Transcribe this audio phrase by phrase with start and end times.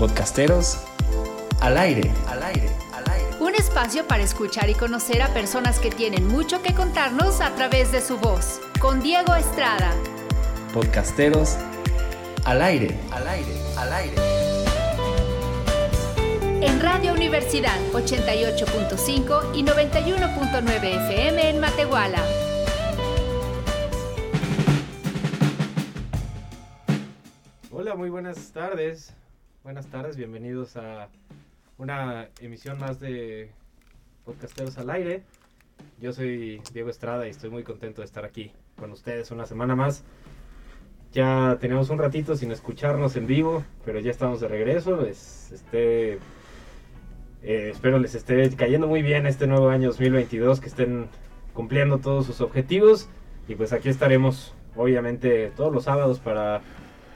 [0.00, 0.78] Podcasteros
[1.60, 3.28] al aire, al aire, al aire.
[3.38, 7.92] Un espacio para escuchar y conocer a personas que tienen mucho que contarnos a través
[7.92, 8.62] de su voz.
[8.80, 9.92] Con Diego Estrada.
[10.72, 11.58] Podcasteros
[12.46, 14.16] al aire, al aire, al aire.
[16.62, 22.24] En Radio Universidad 88.5 y 91.9 FM en Matehuala.
[27.70, 29.12] Hola, muy buenas tardes.
[29.70, 31.06] Buenas tardes, bienvenidos a
[31.78, 33.52] una emisión más de
[34.24, 35.22] Podcasteros al Aire.
[36.00, 39.76] Yo soy Diego Estrada y estoy muy contento de estar aquí con ustedes una semana
[39.76, 40.02] más.
[41.12, 45.06] Ya tenemos un ratito sin escucharnos en vivo, pero ya estamos de regreso.
[45.06, 46.18] Es, este, eh,
[47.70, 51.06] espero les esté cayendo muy bien este nuevo año 2022, que estén
[51.54, 53.08] cumpliendo todos sus objetivos.
[53.46, 56.60] Y pues aquí estaremos, obviamente, todos los sábados para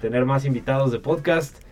[0.01, 1.64] tener más invitados de podcast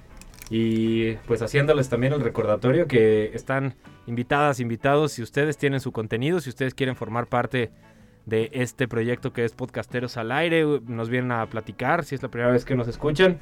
[0.54, 3.74] y pues haciéndoles también el recordatorio que están
[4.06, 7.70] invitadas, invitados, si ustedes tienen su contenido, si ustedes quieren formar parte
[8.26, 12.28] de este proyecto que es Podcasteros al Aire, nos vienen a platicar, si es la
[12.28, 13.38] primera vez que nos escuchan,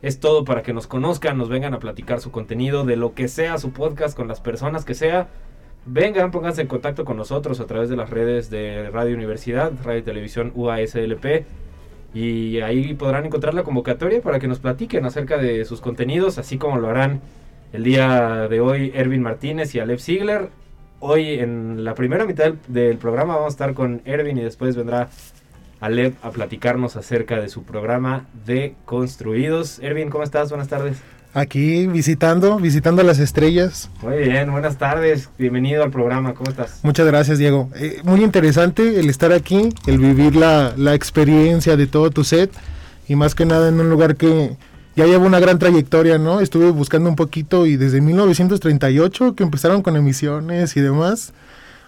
[0.00, 3.26] es todo para que nos conozcan, nos vengan a platicar su contenido, de lo que
[3.26, 5.26] sea su podcast, con las personas que sea.
[5.86, 10.04] Vengan, pónganse en contacto con nosotros a través de las redes de Radio Universidad, Radio
[10.04, 11.46] Televisión UASLP
[12.14, 16.58] y ahí podrán encontrar la convocatoria para que nos platiquen acerca de sus contenidos, así
[16.58, 17.20] como lo harán
[17.72, 20.48] el día de hoy Erwin Martínez y Alep Ziegler.
[21.00, 25.08] Hoy en la primera mitad del, programa vamos a estar con Erwin y después vendrá
[25.80, 29.80] Alep a platicarnos acerca de su programa de Construidos.
[29.80, 30.50] Erwin, ¿cómo estás?
[30.50, 31.02] Buenas tardes.
[31.36, 33.90] Aquí visitando, visitando las estrellas.
[34.02, 35.28] Muy bien, buenas tardes.
[35.36, 36.32] Bienvenido al programa.
[36.32, 36.78] ¿Cómo estás?
[36.84, 37.70] Muchas gracias, Diego.
[37.74, 42.52] Eh, muy interesante el estar aquí, el vivir la, la, experiencia de todo tu set
[43.08, 44.56] y más que nada en un lugar que
[44.94, 46.38] ya lleva una gran trayectoria, ¿no?
[46.38, 51.34] Estuve buscando un poquito y desde 1938 que empezaron con emisiones y demás.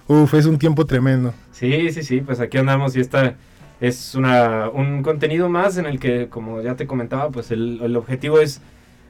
[0.09, 1.33] Uf, es un tiempo tremendo.
[1.53, 3.37] Sí, sí, sí, pues aquí andamos y esta
[3.81, 7.95] es una, un contenido más en el que, como ya te comentaba, pues el, el
[7.95, 8.61] objetivo es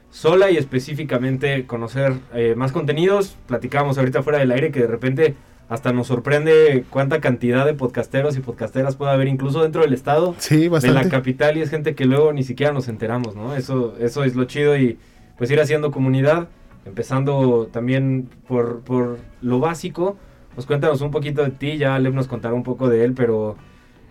[0.09, 3.37] sola y específicamente conocer eh, más contenidos.
[3.47, 5.35] Platicábamos ahorita fuera del aire que de repente
[5.69, 10.33] hasta nos sorprende cuánta cantidad de podcasteros y podcasteras puede haber incluso dentro del estado
[10.37, 13.55] sí, de la capital y es gente que luego ni siquiera nos enteramos, ¿no?
[13.55, 14.97] Eso, eso es lo chido y
[15.37, 16.47] pues ir haciendo comunidad,
[16.85, 20.17] empezando también por, por lo básico.
[20.55, 23.57] Pues cuéntanos un poquito de ti, ya Lev nos contará un poco de él, pero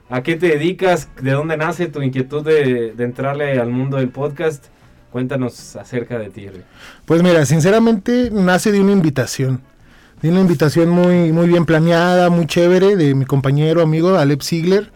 [0.09, 1.09] ¿a qué te dedicas?
[1.21, 4.67] ¿De dónde nace tu inquietud de, de entrarle al mundo del podcast?
[5.16, 6.47] Cuéntanos acerca de ti.
[7.06, 9.62] Pues mira, sinceramente nace de una invitación.
[10.21, 14.93] De una invitación muy, muy bien planeada, muy chévere, de mi compañero, amigo, Alep Ziegler.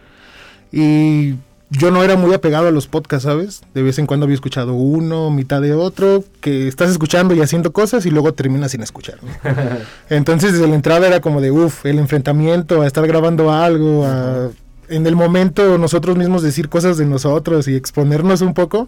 [0.71, 1.37] Y
[1.71, 3.63] yo no era muy apegado a los podcasts, ¿sabes?
[3.73, 7.73] De vez en cuando había escuchado uno, mitad de otro, que estás escuchando y haciendo
[7.73, 9.17] cosas y luego terminas sin escuchar.
[10.11, 14.51] Entonces desde la entrada era como de, uff, el enfrentamiento, a estar grabando algo, a
[14.91, 18.87] en el momento nosotros mismos decir cosas de nosotros y exponernos un poco,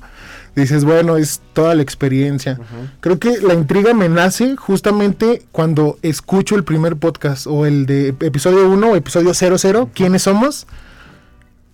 [0.55, 2.59] dices, bueno, es toda la experiencia.
[2.59, 2.89] Uh -huh.
[2.99, 8.09] Creo que la intriga me nace justamente cuando escucho el primer podcast o el de
[8.09, 9.89] episodio 1 o episodio 00, uh -huh.
[9.93, 10.67] ¿quiénes somos?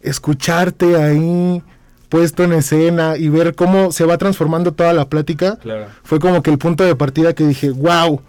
[0.01, 1.61] Escucharte ahí
[2.07, 5.87] puesto en escena y ver cómo se va transformando toda la plática, claro.
[6.03, 8.21] fue como que el punto de partida que dije, wow.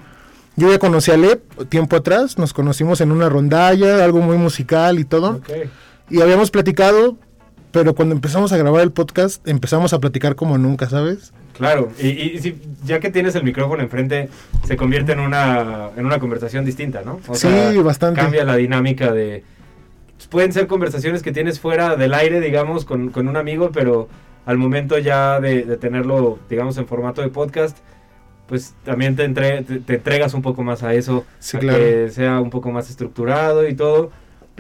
[0.57, 1.41] Yo ya conocí a Lep
[1.71, 5.37] tiempo atrás, nos conocimos en una rondalla, algo muy musical y todo.
[5.37, 5.71] Okay.
[6.11, 7.17] Y habíamos platicado,
[7.71, 11.33] pero cuando empezamos a grabar el podcast, empezamos a platicar como nunca, ¿sabes?
[11.57, 14.29] Claro, y, y, si, ya que tienes el micrófono enfrente,
[14.65, 17.21] se convierte en una, en una conversación distinta, ¿no?
[17.29, 18.21] O sí, sea, bastante.
[18.21, 19.45] Cambia la dinámica de...
[20.31, 24.09] Pueden ser conversaciones que tienes fuera del aire, digamos, con, con un amigo, pero
[24.47, 27.79] al momento ya de, de, tenerlo, digamos, en formato de podcast,
[28.47, 31.79] pues también te, entre, te, te entregas un poco más a eso, sí, a claro.
[31.79, 34.11] que sea un poco más estructurado y todo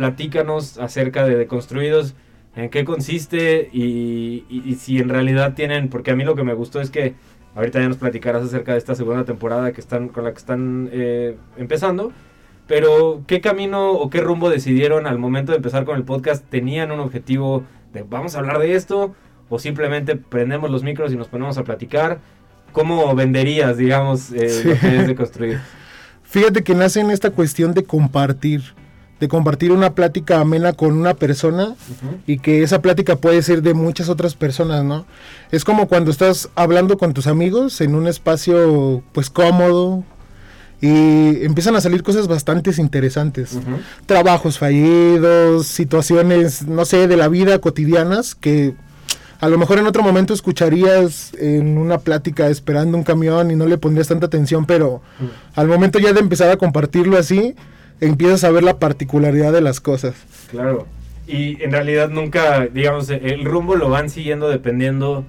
[0.00, 2.14] platícanos acerca de Deconstruidos,
[2.56, 6.42] en qué consiste y, y, y, si en realidad tienen, porque a mí lo que
[6.42, 7.16] me gustó es que
[7.54, 10.88] ahorita ya nos platicarás acerca de esta segunda temporada que están con la que están
[10.90, 12.12] eh, empezando,
[12.66, 16.92] pero qué camino o qué rumbo decidieron al momento de empezar con el podcast, tenían
[16.92, 19.14] un objetivo de vamos a hablar de esto
[19.50, 22.20] o simplemente prendemos los micros y nos ponemos a platicar.
[22.72, 24.66] ¿Cómo venderías, digamos, eh, sí.
[24.66, 25.60] lo que es de construir?
[26.22, 28.62] Fíjate que nace en esta cuestión de compartir
[29.20, 32.16] de compartir una plática amena con una persona uh -huh.
[32.26, 35.04] y que esa plática puede ser de muchas otras personas, ¿no?
[35.50, 40.02] Es como cuando estás hablando con tus amigos en un espacio pues cómodo
[40.80, 43.52] y empiezan a salir cosas bastante interesantes.
[43.52, 44.06] Uh -huh.
[44.06, 48.74] Trabajos fallidos, situaciones, no sé, de la vida cotidianas que
[49.40, 53.66] a lo mejor en otro momento escucharías en una plática esperando un camión y no
[53.66, 55.00] le pondrías tanta atención, pero
[55.54, 57.54] al momento ya de empezar a compartirlo así,
[58.00, 60.14] empiezas a ver la particularidad de las cosas.
[60.50, 60.86] Claro.
[61.26, 65.24] Y en realidad nunca, digamos, el rumbo lo van siguiendo dependiendo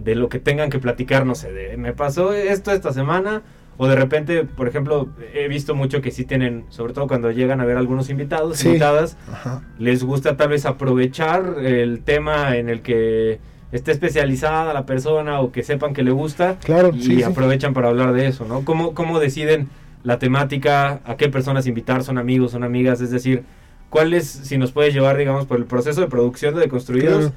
[0.00, 3.42] de lo que tengan que platicar, no sé, de me pasó esto esta semana,
[3.76, 7.60] o de repente, por ejemplo, he visto mucho que sí tienen, sobre todo cuando llegan
[7.60, 8.68] a ver algunos invitados, Sí.
[8.68, 9.62] invitadas, Ajá.
[9.78, 13.38] les gusta tal vez aprovechar el tema en el que
[13.70, 17.22] esté especializada la persona o que sepan que le gusta Claro, y sí, sí.
[17.22, 18.64] aprovechan para hablar de eso, ¿no?
[18.64, 19.68] ¿Cómo, ¿Cómo deciden
[20.04, 23.00] la temática, a qué personas invitar, son amigos, son amigas?
[23.00, 23.44] Es decir,
[23.90, 27.34] ¿cuál es, si nos puedes llevar, digamos, por el proceso de producción de Deconstruidos, Claro.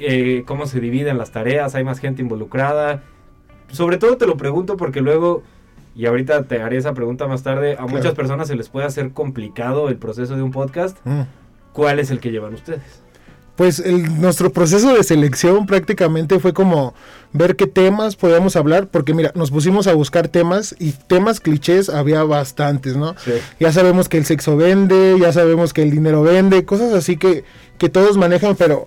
[0.00, 3.02] eh, cómo se dividen las tareas, hay más gente involucrada?
[3.70, 5.42] Sobre todo te lo pregunto porque luego,
[5.94, 7.88] y ahorita te haré esa pregunta más tarde, a Claro.
[7.90, 10.96] muchas personas se les puede hacer complicado el proceso de un podcast.
[11.04, 11.22] Mm.
[11.72, 13.02] ¿Cuál es el que llevan ustedes?
[13.58, 16.94] Pues el, nuestro proceso de selección prácticamente fue como
[17.32, 21.88] ver qué temas podíamos hablar, porque mira, nos pusimos a buscar temas y temas clichés
[21.88, 23.16] había bastantes, ¿no?
[23.18, 23.32] Sí.
[23.58, 27.42] Ya sabemos que el sexo vende, ya sabemos que el dinero vende, cosas así que,
[27.78, 28.86] que todos manejan, pero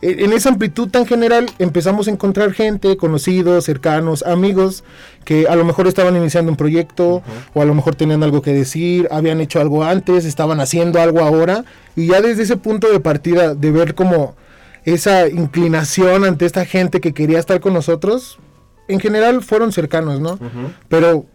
[0.00, 4.84] en esa amplitud tan general empezamos a encontrar gente, conocidos, cercanos, amigos,
[5.24, 7.22] que a lo mejor estaban iniciando un proyecto
[7.52, 11.20] o a lo mejor tenían algo que decir, habían hecho algo antes, estaban haciendo algo
[11.20, 11.64] ahora,
[11.96, 14.36] y ya desde ese punto de partida de ver como
[14.84, 18.38] esa inclinación ante esta gente que quería estar con nosotros,
[18.86, 20.38] en general fueron cercanos, ¿no?
[20.88, 21.26] Pero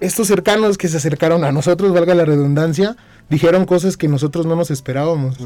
[0.00, 2.96] estos cercanos que se acercaron a nosotros, valga la redundancia,
[3.30, 5.38] dijeron cosas que nosotros no nos esperábamos.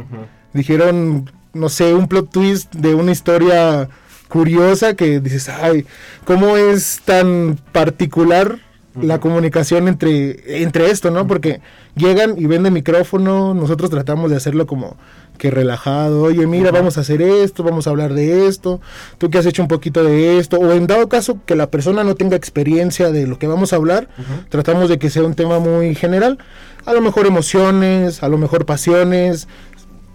[0.53, 3.89] Dijeron, no sé, un plot twist de una historia
[4.29, 5.87] curiosa que dices, ay,
[6.25, 8.59] ¿cómo es tan particular
[9.01, 11.27] la comunicación entre, entre esto, ¿no?
[11.27, 11.61] Porque
[11.97, 14.97] llegan y venden micrófono, nosotros tratamos de hacerlo como
[15.39, 18.81] que relajado, oye, mira, vamos a hacer esto, vamos a hablar de esto,
[19.19, 22.05] tú que has hecho un poquito de esto, o en dado caso que la persona
[22.05, 24.09] no tenga experiencia de lo que vamos a hablar,
[24.49, 26.39] tratamos de que sea un tema muy general,
[26.87, 29.49] a lo mejor emociones, a lo mejor pasiones,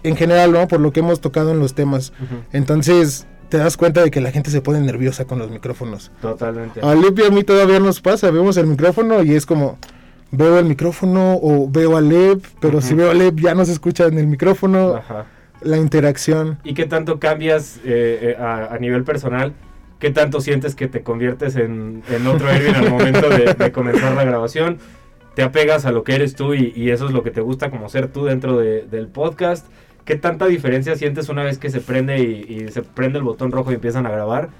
[0.02, 0.66] en general, ¿no?
[0.68, 2.12] Por lo que hemos tocado en los temas.
[2.52, 6.10] Entonces, te das cuenta de que la gente se pone nerviosa con los micrófonos.
[6.22, 6.80] Totalmente.
[6.80, 9.78] A Lep y a mí todavía nos pasa, vemos el micrófono y es como,
[10.30, 13.72] veo el micrófono o veo a Lep, pero si veo a Lep ya no se
[13.72, 15.26] escucha en el micrófono, Ajá.
[15.62, 16.58] la interacción.
[16.64, 19.52] ¿Y qué tanto cambias eh, eh, a, a nivel personal?
[19.98, 24.14] ¿Qué tanto sientes que te conviertes en, en otro Erwin al momento de, de comenzar
[24.14, 24.78] la grabación?
[25.40, 27.70] ¿Te apegas a lo que eres tú y, y eso es lo que te gusta
[27.70, 29.64] como ser tú dentro de- del podcast?
[30.04, 33.50] ¿Qué tanta diferencia sientes una vez que se prende y, y se prende el botón
[33.50, 34.50] rojo y empiezan a grabar?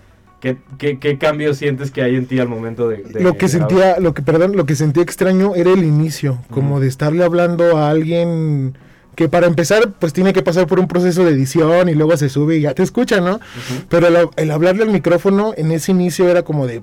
[0.40, 3.44] ¿Qué, qué, qué cambios sientes que hay en ti al momento de, de lo que
[3.44, 6.80] de sentía, lo que, perdón, lo que sentía extraño era el inicio, como Ujú.
[6.80, 8.72] de estarle hablando a alguien
[9.16, 12.30] que para empezar, pues tiene que pasar por un proceso de edición y luego se
[12.30, 13.34] sube y ya te escucha, ¿no?
[13.34, 16.82] Ujú, Pero el, el hablarle al micrófono en ese inicio era como de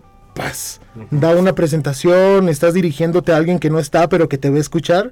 [1.12, 4.62] Da una presentación, estás dirigiéndote a alguien que no está, pero que te va a
[4.62, 5.12] escuchar.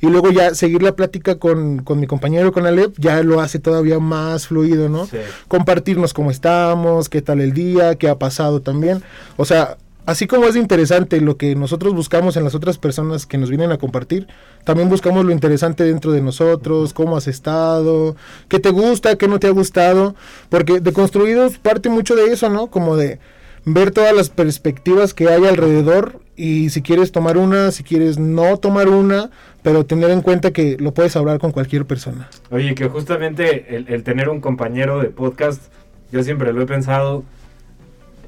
[0.00, 3.58] Y luego ya seguir la plática con, con mi compañero, con Alep, ya lo hace
[3.58, 5.06] todavía más fluido, ¿no?
[5.06, 5.18] Sí.
[5.48, 9.02] compartirnos cómo estamos, qué tal el día, qué ha pasado también.
[9.36, 9.76] O sea,
[10.06, 13.72] así como es interesante lo que nosotros buscamos en las otras personas que nos vienen
[13.72, 14.26] a compartir,
[14.64, 18.16] también buscamos lo interesante dentro de nosotros, cómo has estado,
[18.48, 20.14] qué te gusta, qué no te ha gustado,
[20.50, 22.66] porque de construidos parte mucho de eso, ¿no?
[22.66, 23.20] Como de
[23.64, 28.56] ver todas las perspectivas que hay alrededor y si quieres tomar una, si quieres no
[28.58, 29.30] tomar una,
[29.62, 32.28] pero tener en cuenta que lo puedes hablar con cualquier persona.
[32.50, 35.62] Oye, que justamente el, el tener un compañero de podcast,
[36.12, 37.24] yo siempre lo he pensado,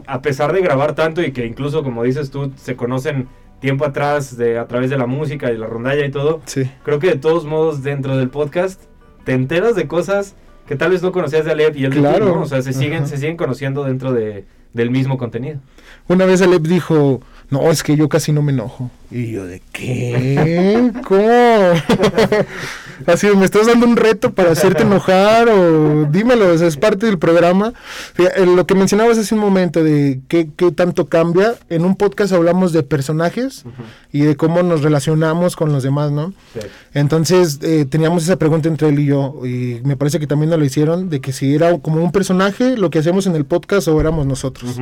[0.07, 3.29] a pesar de grabar tanto y que incluso, como dices tú, se conocen
[3.61, 6.71] tiempo atrás de, a través de la música y la rondalla y todo, Sí.
[6.85, 8.81] creo que de todos modos dentro del podcast
[9.25, 10.37] te enteras de cosas
[10.69, 12.27] que tal vez no conocías de Alep y él de ti, Claro.
[12.37, 12.43] ¿no?
[12.43, 13.07] O sea, se siguen, Ajá.
[13.09, 14.45] se siguen conociendo dentro de,
[14.77, 15.59] del mismo contenido.
[16.07, 18.91] Una vez Alep dijo, no, es que yo casi no me enojo.
[19.11, 20.93] Y yo, ¿de qué?
[21.05, 21.19] ¿Cómo?
[23.05, 25.49] Así, ¿me estás dando un reto para hacerte enojar?
[25.49, 27.73] O dímelo, o sea, es parte del programa.
[28.15, 31.55] Fíjate, eh, Lo que mencionabas hace un momento de qué, qué tanto cambia.
[31.69, 33.65] En un podcast hablamos de personajes
[34.13, 36.33] y de cómo nos relacionamos con los demás, ¿no?
[36.55, 36.61] Sí.
[36.95, 40.59] Entonces eh, teníamos esa pregunta entre él y yo y me parece que también nos
[40.59, 43.89] lo hicieron de que si era como un personaje lo que hacíamos en el podcast
[43.89, 44.79] o éramos nosotros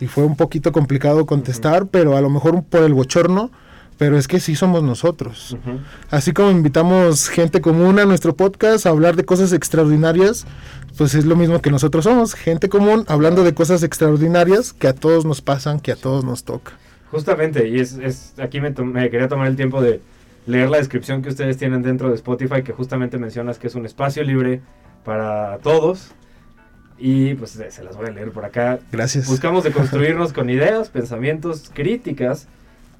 [0.00, 3.50] y fue un poquito complicado contestar, pero a lo mejor por el bochorno,
[3.98, 5.52] pero es que sí somos nosotros.
[5.52, 5.78] Ujú.
[6.10, 10.46] Así como invitamos gente común a nuestro podcast a hablar de cosas extraordinarias,
[10.96, 14.94] pues es lo mismo que nosotros somos, gente común hablando de cosas extraordinarias que a
[14.94, 16.72] todos nos pasan, que a todos nos toca.
[17.10, 20.00] Justamente, y es, es aquí me, me quería tomar el tiempo de
[20.46, 23.86] leer la descripción que ustedes tienen dentro de Spotify, que justamente mencionas que es un
[23.86, 24.60] espacio libre
[25.04, 26.10] para todos.
[26.98, 28.78] y pues se las voy a leer por acá.
[28.92, 29.28] Gracias.
[29.28, 32.48] Buscamos de construirnos con ideas, pensamientos, críticas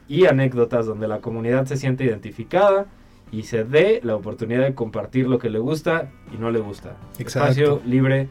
[0.08, 2.86] y anécdotas donde la comunidad se siente identificada
[3.32, 6.96] y se dé la oportunidad de compartir lo que le gusta y no le gusta.
[7.18, 7.48] Exacto.
[7.50, 8.28] Espacio libre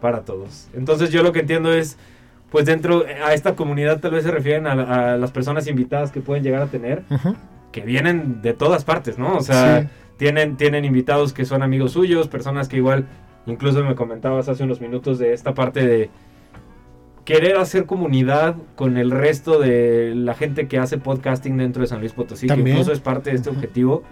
[0.00, 0.68] para todos.
[0.74, 1.96] Entonces yo lo que entiendo es,
[2.50, 6.20] pues dentro a esta comunidad tal vez se refieren a, a las personas invitadas que
[6.20, 7.02] pueden llegar a tener,
[7.70, 9.36] que vienen de todas partes, ¿no?
[9.36, 9.88] O sea, Sí.
[10.18, 13.06] tienen, tienen invitados que son amigos suyos, personas que igual,
[13.46, 16.10] incluso me comentabas hace unos minutos de esta parte de
[17.24, 22.00] querer hacer comunidad con el resto de la gente que hace podcasting dentro de San
[22.00, 24.02] Luis Potosí, que incluso es parte de este objetivo.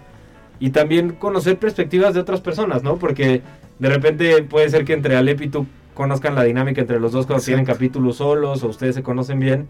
[0.59, 2.97] Y también conocer perspectivas de otras personas, ¿no?
[2.97, 3.41] Porque
[3.79, 5.65] de repente puede ser que entre Alep y tú
[5.95, 9.67] conozcan la dinámica entre los dos cuando tienen capítulos solos o ustedes se conocen bien.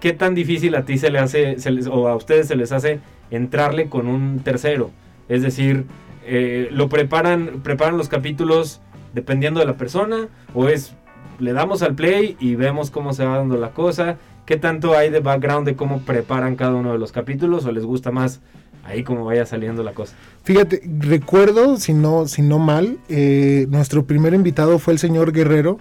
[0.00, 2.72] ¿Qué tan difícil a ti se le hace, se les- o a ustedes se les
[2.72, 4.90] hace entrarle con un tercero?
[5.28, 5.84] Es decir,
[6.24, 8.80] eh, ¿lo preparan, preparan los capítulos
[9.12, 10.28] dependiendo de la persona?
[10.54, 10.94] ¿O es,
[11.40, 14.16] le damos al play y vemos cómo se va dando la cosa?
[14.46, 17.64] ¿Qué tanto hay de background de cómo preparan cada uno de los capítulos?
[17.64, 18.40] ¿O les gusta más
[18.84, 20.14] ahí como vaya saliendo la cosa?
[20.42, 25.78] Fíjate, recuerdo, si no, si no mal, eh, nuestro primer invitado fue el señor Guerrero.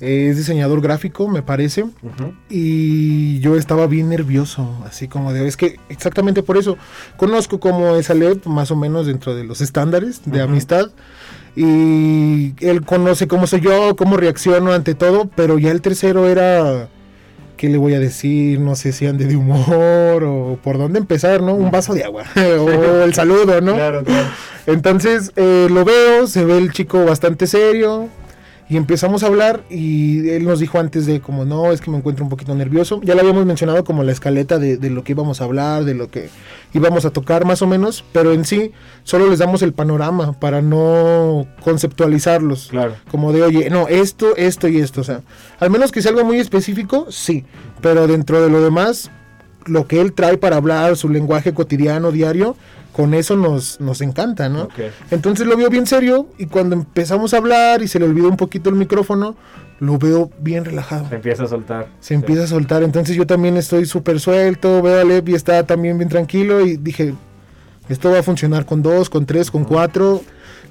[0.00, 1.86] Eh, es diseñador gráfico, me parece.
[2.50, 6.76] Y yo estaba bien nervioso, así como de, es que exactamente por eso
[7.16, 10.90] conozco cómo es Alep, más o menos dentro de los estándares de amistad.
[11.56, 16.88] Y él conoce cómo soy yo, cómo reacciono ante todo, pero ya el tercero era,
[17.56, 18.60] ¿qué le voy a decir?
[18.60, 21.54] No sé si ande de humor o por dónde empezar, ¿no?
[21.54, 23.74] Un vaso de agua o el saludo, ¿no?
[23.74, 24.28] Claro, claro.
[24.66, 28.10] Entonces eh, lo veo, se ve el chico bastante serio
[28.68, 31.98] y empezamos a hablar y él nos dijo antes de como no, es que me
[31.98, 33.00] encuentro un poquito nervioso.
[33.04, 35.94] Ya le habíamos mencionado como la escaleta de, de lo que íbamos a hablar, de
[35.94, 36.30] lo que
[36.72, 38.72] íbamos a tocar más o menos, pero en sí
[39.04, 42.68] solo les damos el panorama para no conceptualizarlos.
[42.68, 42.96] Claro.
[43.10, 45.00] Como de, oye, no, esto, esto y esto.
[45.00, 45.22] O sea,
[45.60, 47.44] al menos que sea algo muy específico, sí.
[47.80, 49.10] Pero dentro de lo demás,
[49.66, 52.56] lo que él trae para hablar, su lenguaje cotidiano, diario,
[52.92, 54.68] con eso nos, nos encanta, ¿no?
[55.10, 58.36] Entonces lo veo bien serio y cuando empezamos a hablar y se le olvidó un
[58.36, 59.36] poquito el micrófono,
[59.80, 61.08] lo veo bien relajado.
[61.08, 61.88] Se empieza a soltar.
[62.00, 65.62] Se empieza a soltar, entonces yo también estoy súper suelto, veo a Lev y está
[65.64, 67.14] también bien tranquilo y dije,
[67.88, 70.22] esto va a funcionar con dos, con tres, con cuatro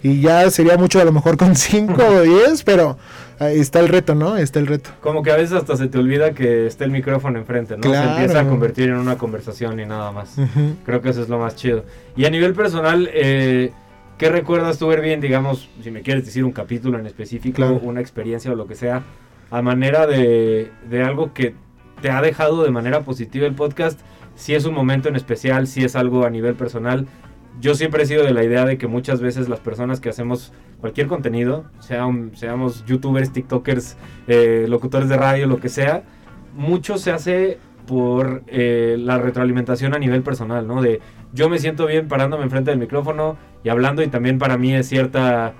[0.01, 2.97] y ya sería mucho a lo mejor con cinco o diez, pero ahí
[3.39, 4.37] está el reto, ¿no?
[4.37, 4.89] Está el reto.
[5.01, 7.81] Como que a veces hasta se te olvida que está el micrófono enfrente, ¿no?
[7.81, 8.07] Claro.
[8.15, 10.37] Se empieza a convertir en una conversación y nada más.
[10.37, 10.75] Ujú.
[10.85, 11.83] Creo que eso es lo más chido.
[12.15, 13.71] Y a nivel personal, eh,
[14.17, 17.79] ¿qué recuerdas tú bien, digamos, si me quieres decir un capítulo en específico, Claro.
[17.83, 19.03] una experiencia o lo que sea,
[19.51, 21.55] a manera de, de algo que
[22.01, 23.99] te ha dejado de manera positiva el podcast?
[24.35, 27.07] Si es un momento en especial, si es algo a nivel personal.
[27.61, 30.51] Yo siempre he sido de la idea de que muchas veces las personas que hacemos
[30.81, 33.97] cualquier contenido, sea un- seamos youtubers, tiktokers,
[34.27, 36.03] eh, locutores de radio, lo que sea,
[36.53, 37.57] mucho se hace
[37.87, 40.81] por eh, la retroalimentación a nivel personal, ¿no?
[40.81, 40.99] De
[41.33, 44.87] yo me siento bien parándome enfrente del micrófono y hablando y también para mí es
[44.87, 45.53] cierta,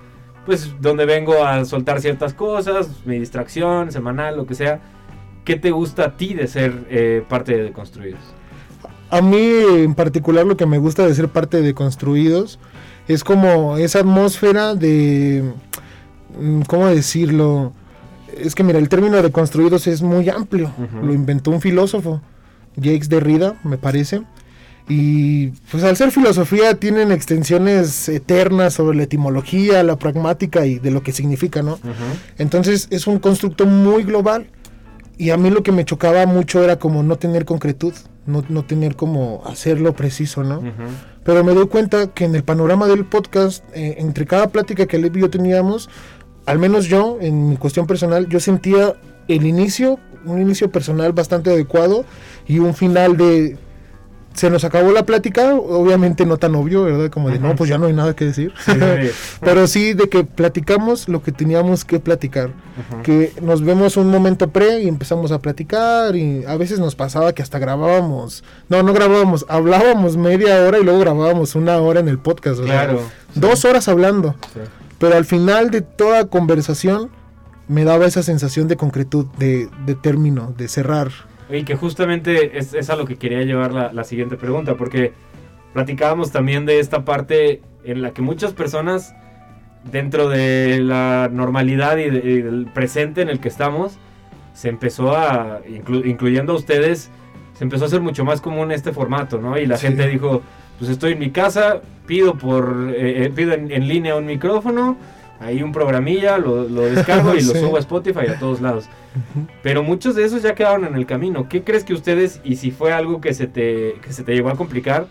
[0.44, 4.80] pues donde vengo a soltar ciertas cosas, mi distracción semanal, lo que sea.
[5.44, 8.34] ¿Qué te gusta a ti de ser eh, parte de Construidos?
[9.10, 12.58] A mí en particular lo que me gusta de ser parte de Construidos
[13.08, 15.44] es como esa atmósfera de,
[16.40, 17.72] mm, ¿cómo decirlo?
[18.36, 20.72] Es que mira, el término de Construidos es muy amplio.
[21.02, 22.20] Lo inventó un filósofo,
[22.76, 24.22] Jacques Derrida, me parece.
[24.88, 30.90] Y pues al ser filosofía tienen extensiones eternas sobre la etimología, la pragmática y de
[30.90, 31.78] lo que significa, ¿no?
[32.38, 34.48] Entonces es un constructo muy global.
[35.18, 37.94] Y a mí lo que me chocaba mucho era como no tener concretud,
[38.26, 40.62] no, no tener como hacerlo preciso, ¿no?
[41.24, 44.98] Pero me doy cuenta que en el panorama del podcast, eh, entre cada plática que
[44.98, 45.88] Lev y yo teníamos,
[46.46, 48.94] al menos yo, en mi cuestión personal, yo sentía
[49.28, 52.04] el inicio, un inicio personal bastante adecuado
[52.46, 53.58] y un final de...
[54.36, 57.10] Se nos acabó la plática, obviamente no tan obvio, ¿verdad?
[57.10, 57.48] Como de, Ajá.
[57.48, 58.52] no, pues ya no hay nada que decir.
[58.64, 59.10] Sí, sí, sí.
[59.40, 62.50] Pero sí de que platicamos lo que teníamos que platicar
[63.02, 67.32] que nos vemos un momento pre y empezamos a platicar y a veces nos pasaba
[67.32, 72.08] que hasta grabábamos, no, no grabábamos, hablábamos media hora y luego grabábamos una hora en
[72.08, 73.00] el podcast, Claro.
[73.34, 74.34] dos horas hablando,
[74.98, 77.08] pero al final de toda conversación
[77.68, 81.08] me daba esa sensación de concretud, de, de término, de cerrar.
[81.48, 85.12] Y que justamente es, es a lo que quería llevar la, la siguiente pregunta, porque
[85.72, 89.14] platicábamos también de esta parte en la que muchas personas,
[89.90, 93.98] dentro de la normalidad y, de- y del presente en el que estamos,
[94.54, 97.10] se empezó a, inclu- incluyendo a ustedes,
[97.54, 99.56] se empezó a hacer mucho más común este formato, ¿no?
[99.58, 99.86] Y la Sí.
[99.86, 100.42] gente dijo,
[100.78, 104.96] pues estoy en mi casa, pido por, eh, eh, pido en, en línea un micrófono,
[105.40, 108.88] ahí un programilla, lo, lo descargo y lo subo a Spotify a todos lados.
[109.62, 111.48] Pero muchos de esos ya quedaron en el camino.
[111.48, 114.50] ¿Qué crees que ustedes, y si fue algo que se te, que se te llevó
[114.50, 115.06] a complicar,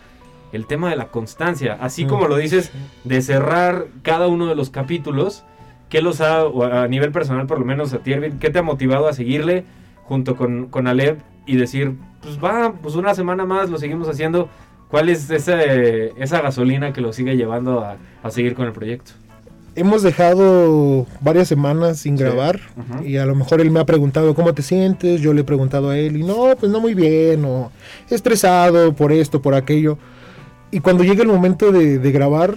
[0.52, 1.76] el tema de la constancia?
[1.80, 2.72] Así como lo dices,
[3.04, 5.44] de cerrar cada uno de los capítulos,
[5.88, 8.62] ¿qué los ha, a nivel personal por lo menos a ti, Erwin, qué te ha
[8.62, 9.64] motivado a seguirle
[10.04, 14.48] junto con, con Aleb y decir, pues va, pues una semana más lo seguimos haciendo?
[14.88, 19.12] ¿Cuál es esa, esa gasolina que lo sigue llevando a, a seguir con el proyecto?
[19.76, 22.24] Hemos dejado varias semanas sin Sí.
[22.24, 22.58] grabar
[23.04, 25.90] y a lo mejor él me ha preguntado cómo te sientes, yo le he preguntado
[25.90, 27.70] a él y no, pues no muy bien o
[28.08, 29.98] estresado por esto, por aquello.
[30.70, 32.56] Y cuando llega el momento de, de grabar,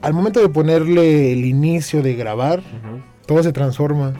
[0.00, 2.62] al momento de ponerle el inicio de grabar,
[3.26, 4.14] todo se transforma.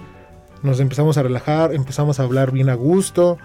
[0.65, 3.39] Nos empezamos a relajar, empezamos a hablar bien a gusto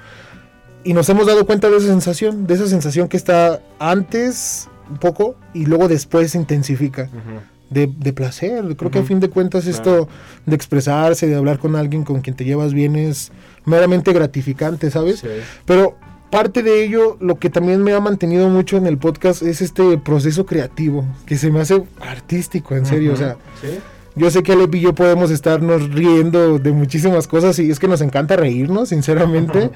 [0.83, 4.97] y nos hemos dado cuenta de esa sensación, de esa sensación que está antes un
[4.97, 7.39] poco y luego después se intensifica Ujú.
[7.73, 8.63] De, de placer.
[8.77, 9.77] Creo que a fin de cuentas Claro.
[9.77, 10.09] esto
[10.45, 13.31] de expresarse, de hablar con alguien con quien te llevas bien es
[13.65, 15.19] meramente gratificante, ¿sabes?
[15.19, 15.27] Sí.
[15.65, 15.95] Pero
[16.29, 19.97] parte de ello, lo que también me ha mantenido mucho en el podcast es este
[19.97, 23.13] proceso creativo, que se me hace artístico, en serio.
[23.13, 23.67] O sea, Sí.
[24.15, 27.87] Yo sé que Alep y yo podemos estarnos riendo de muchísimas cosas y es que
[27.87, 29.71] nos encanta reírnos, sinceramente.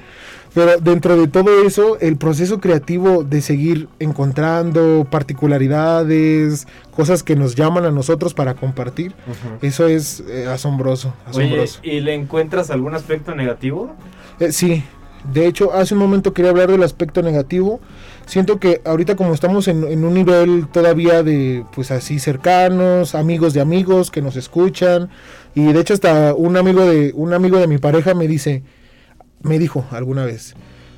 [0.54, 7.54] Pero dentro de todo eso, el proceso creativo de seguir encontrando particularidades, cosas que nos
[7.54, 9.12] llaman a nosotros para compartir,
[9.60, 11.64] eso es eh, asombroso, Oye.
[11.82, 13.94] ¿y le encuentras algún aspecto negativo?
[14.40, 14.84] Eh, sí,
[15.32, 17.80] de hecho, hace un momento quería hablar del aspecto negativo.
[18.26, 23.54] Siento que ahorita como estamos en, en un nivel todavía de, pues así, cercanos, amigos
[23.54, 25.08] de amigos que nos escuchan.
[25.54, 28.62] Y de hecho hasta un amigo de, un amigo de mi pareja me dice,
[29.42, 30.54] me dijo alguna vez,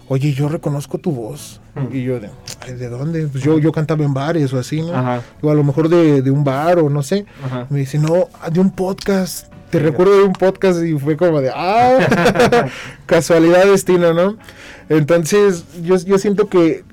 [0.09, 1.61] oye, yo reconozco tu voz.
[1.77, 1.95] Hmm.
[1.97, 2.31] Y yo, de,
[2.67, 3.29] "Ay, ¿de dónde?
[3.29, 4.93] Pues yo, yo cantaba en bares o así, ¿no?
[4.93, 7.27] Ajá, O a lo mejor de, de un bar o no sé.
[7.45, 7.67] ajá.
[7.71, 9.50] Me dice, no, de un podcast.
[9.71, 11.99] Te recuerdo de un podcast y fue como de, ah,
[13.07, 14.37] casualidad destino, ¿no?
[14.89, 16.85] Entonces, yo, yo siento que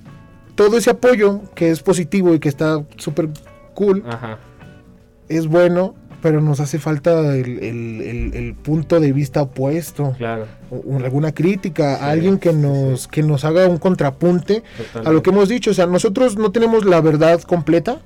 [0.55, 3.29] todo ese apoyo, que es positivo y que está súper
[3.73, 4.37] cool, Ajá.
[5.29, 10.45] es bueno, pero nos hace falta el, el- el- el punto de vista opuesto, Claro.
[10.71, 15.09] o- alguna crítica, Sí, alguien que sí, nos, que nos haga un contrapunte Totalmente.
[15.09, 15.71] a lo que hemos dicho.
[15.71, 17.99] O sea, nosotros no tenemos la verdad completa,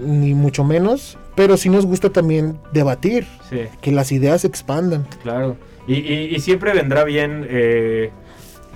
[0.00, 5.06] ni mucho menos, pero sí nos gusta también debatir, Sí, que las ideas se expandan.
[5.22, 5.56] claro.
[5.86, 8.10] Y, y- y siempre vendrá bien eh,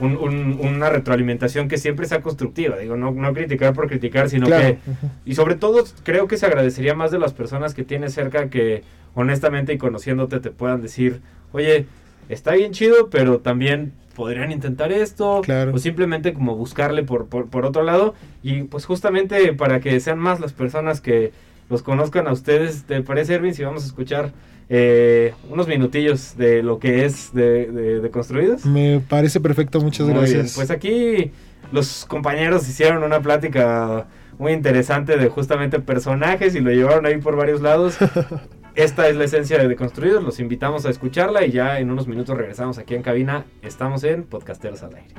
[0.00, 2.76] un- un- una retroalimentación que siempre sea constructiva.
[2.78, 4.62] Digo, no, no criticar por criticar, sino Claro.
[4.62, 4.78] que...
[5.24, 8.84] Y sobre todo, creo que se agradecería más de las personas que tienes cerca que
[9.14, 11.20] honestamente y conociéndote te puedan decir,
[11.52, 11.86] oye,
[12.28, 15.40] está bien chido, pero también podrían intentar esto.
[15.42, 15.74] Claro.
[15.74, 18.14] O simplemente como buscarle por, por, por otro lado.
[18.42, 21.32] Y pues justamente para que sean más las personas que
[21.72, 24.30] los conozcan a ustedes, ¿te parece, Erwin, si vamos a escuchar
[24.68, 28.64] eh, unos minutillos de lo que es de, de- de Construidos?
[28.64, 30.42] Me parece perfecto, muchas Muy gracias.
[30.42, 31.32] bien, Pues aquí
[31.72, 34.06] los compañeros hicieron una plática
[34.38, 37.96] muy interesante de justamente personajes y lo llevaron ahí por varios lados.
[38.74, 42.36] Esta es la esencia de Deconstruidos, los invitamos a escucharla y ya en unos minutos
[42.36, 43.44] regresamos aquí en cabina.
[43.62, 45.14] Estamos en Podcasteros al aire.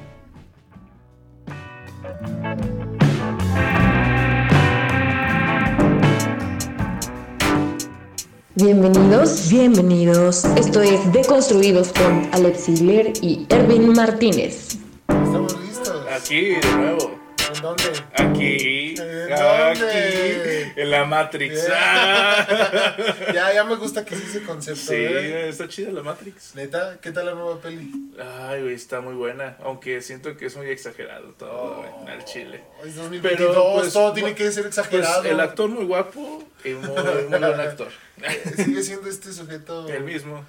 [8.56, 10.46] Bienvenidos, bienvenidos.
[10.46, 14.78] Esto es Deconstruidos con Alex Ziegler y Erwin Martínez.
[15.08, 16.06] Estamos listos.
[16.16, 17.23] Aquí, de nuevo.
[17.56, 17.84] ¿En dónde?
[18.16, 18.96] Aquí.
[18.98, 19.80] ¿En Aquí.
[19.80, 20.74] dónde?
[20.76, 21.68] En la Matrix.
[23.34, 24.82] ya, ya me gusta que sí ese concepto.
[24.82, 25.50] Sí, ¿eh?
[25.50, 26.56] está chida la Matrix.
[26.56, 27.92] Neta, ¿qué tal la nueva peli?
[28.20, 29.58] Ay, güey, está muy buena.
[29.64, 32.64] Aunque siento que es muy exagerado todo, güey, al chile.
[32.84, 35.24] Es Pero, 2022, pues, todo tiene que ser Pues exagerado.
[35.24, 37.90] el actor muy guapo y muy, muy buen actor.
[38.56, 39.88] Sigue siendo este sujeto.
[39.90, 40.44] El mismo.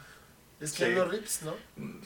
[0.65, 0.85] Es Sí.
[0.85, 1.55] Keanu Reeves, ¿no?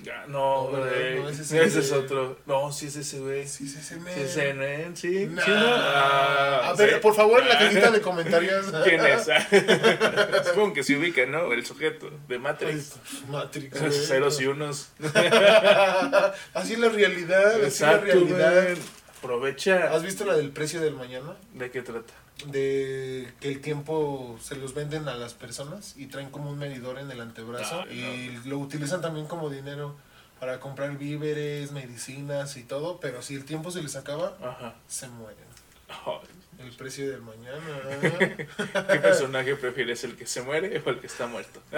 [0.02, 1.20] Ya, No, No, güey.
[1.20, 2.38] no, ese, ese es es otro.
[2.46, 3.46] No, sí es ese, güey.
[3.46, 4.96] Sí, sí, sí, Sí, ese, ¿no?
[4.96, 5.42] Sí, Nah.
[5.44, 5.56] sí, ¿no?
[5.66, 6.96] Ah, a ver, sí.
[7.00, 8.66] por favor, en la cajita de comentarios.
[8.84, 9.24] ¿Quién es?
[10.48, 11.52] Supongo que se ubica, ¿no?
[11.52, 12.94] El sujeto de Matrix.
[13.28, 13.78] Matrix.
[13.80, 13.92] güey.
[13.92, 14.88] Ceros y unos.
[16.54, 18.76] Así es la realidad, así es la realidad.
[19.18, 19.92] Aprovecha.
[19.94, 21.36] ¿Has visto la del precio del mañana?
[21.54, 22.12] ¿De qué trata?
[22.46, 26.98] De que el tiempo se los venden a las personas y traen como un medidor
[26.98, 29.96] en el antebrazo Ah, y lo utilizan también como dinero
[30.38, 34.76] para comprar víveres, medicinas y todo, pero si el tiempo se les acaba, Ajá.
[34.86, 35.44] se mueren.
[35.88, 37.60] Ay, El precio del mañana.
[38.90, 40.02] ¿Qué personaje prefieres?
[40.04, 41.62] ¿El que se muere o el que está muerto?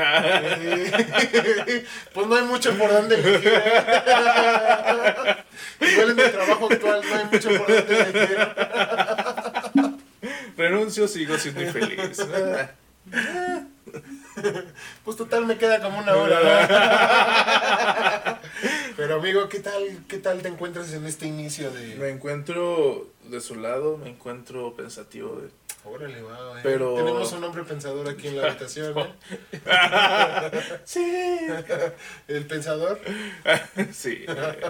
[2.14, 3.62] Pues no hay mucho por dónde elegir.
[5.80, 8.38] Igual en el trabajo actual no hay mucho por dónde elegir.
[10.56, 12.26] Renuncio, sigo siendo infeliz.
[15.04, 16.38] Pues total me queda como una hora.
[19.00, 22.10] Pero amigo, ¿qué tal, qué tal te encuentras en este inicio Me de...
[22.10, 25.40] encuentro de su lado, me encuentro pensativo.
[25.40, 25.48] de-
[25.88, 26.60] Órale, eh.
[26.62, 29.14] Pero- Tenemos un hombre pensador aquí en la habitación, ¿eh?
[30.84, 31.38] Sí.
[32.28, 33.00] El pensador.
[33.94, 34.26] sí.
[34.28, 34.60] eh,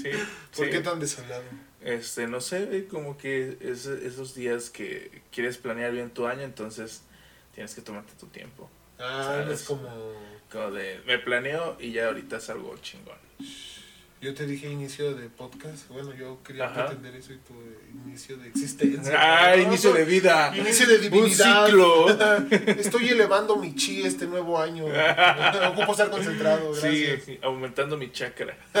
[0.00, 0.10] sí.
[0.56, 0.70] ¿Por sí.
[0.70, 1.42] qué tan desolado?
[1.82, 6.40] Este, no sé, güey, como que es esos días que quieres planear bien tu año,
[6.40, 7.02] entonces
[7.54, 8.70] tienes que tomarte tu tiempo.
[8.98, 9.60] Ah, ¿Sabes?
[9.60, 9.90] es como...
[10.50, 13.16] Como de, me planeo y ya ahorita salgo chingón.
[14.20, 15.88] Yo te dije inicio de podcast.
[15.88, 16.86] Bueno, yo quería Ajá.
[16.86, 17.54] pretender eso y tu
[18.06, 19.14] inicio de existencia.
[19.18, 19.62] Ah, ¿no?
[19.62, 20.52] inicio de vida.
[20.56, 21.66] Inicio de Un divinidad.
[21.66, 22.08] ciclo.
[22.78, 24.84] Estoy elevando mi chi este nuevo año.
[25.72, 26.72] Ocupo estar concentrado.
[26.72, 27.24] Sí, Gracias.
[27.24, 28.56] sí, aumentando mi chakra.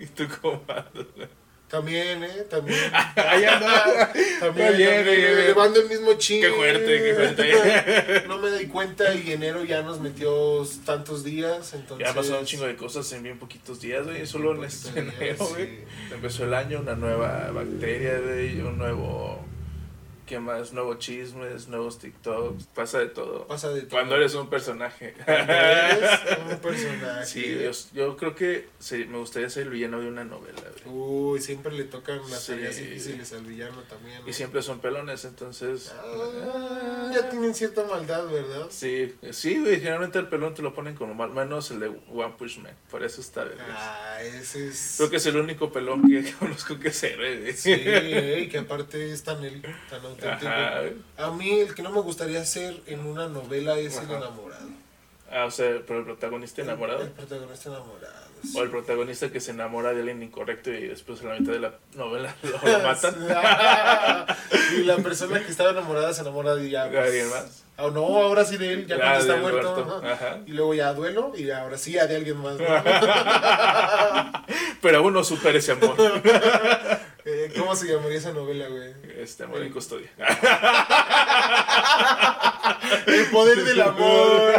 [0.00, 1.28] ¿Y tú cómo andas?
[1.72, 2.44] También, ¿eh?
[2.50, 2.78] También.
[3.16, 4.12] Ahí anda.
[4.12, 5.38] También, también, bien, bien.
[5.38, 6.38] elevando el mismo chi.
[6.38, 8.24] Qué fuerte, qué fuerte.
[8.28, 11.72] No me di cuenta y enero ya nos metió tantos días.
[11.72, 12.06] Entonces...
[12.06, 14.26] Ya pasó un chingo de cosas en bien poquitos días, güey.
[14.26, 15.66] Solo en este enero, güey.
[15.66, 15.78] sí.
[16.12, 18.60] Empezó el año, una nueva bacteria, güey.
[18.60, 19.42] Un nuevo.
[20.32, 20.72] ¿Qué más?
[20.72, 22.64] Nuevos chismes, nuevos TikToks.
[22.68, 23.46] Pasa de todo.
[23.46, 23.90] Pasa de todo.
[23.90, 25.12] Cuando eres un personaje.
[25.26, 27.26] Cuando eres un personaje.
[27.26, 30.96] Sí, yo, yo creo que sí, me gustaría ser el villano de una novela, güey.
[30.96, 32.52] Uy, siempre le tocan las Sí.
[32.52, 34.22] tareas difíciles al villano también.
[34.22, 34.28] ¿no?
[34.30, 35.92] Y siempre son pelones, entonces.
[35.94, 38.68] Ah, ya tienen cierta maldad, ¿verdad?
[38.70, 39.80] Sí, sí, güey.
[39.80, 42.74] Generalmente el pelón te lo ponen como mal, menos el de One Push Man.
[42.90, 43.58] Por eso está bien.
[43.68, 44.94] Ah, ese es.
[44.96, 47.52] Creo que es el único pelón que conozco que güey.
[47.52, 50.21] Sí, y que aparte es tan, el, tan.
[50.28, 50.80] Ajá.
[51.18, 54.16] A mí el que no me gustaría ser en una novela es el Ajá.
[54.18, 54.66] enamorado.
[55.30, 57.08] Ah, o sea, pero el protagonista El enamorado.
[57.10, 58.14] protagonista enamorado.
[58.42, 58.52] sí.
[58.58, 61.60] O el protagonista que se enamora de alguien incorrecto y después en la mitad de
[61.60, 63.14] la novela lo, lo matan.
[64.76, 66.86] y la persona que estaba enamorada se enamora de ya.
[66.88, 67.61] ¿De alguien más?
[67.78, 69.72] Ah, no, ahora sí de él, ya Ah, cuando está muerto.
[69.84, 70.38] muerto, ajá.
[70.46, 72.56] Y luego ya duelo y ahora sí ya de alguien más.
[72.58, 72.64] ¿no?
[74.82, 75.96] Pero aún no supera ese amor.
[77.24, 78.94] Eh, ¿Cómo se llamaría esa novela, güey?
[79.16, 80.10] Este amor en custodia.
[83.06, 84.52] El poder del amor.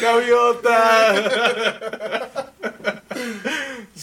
[0.00, 1.14] ¡Gaviota!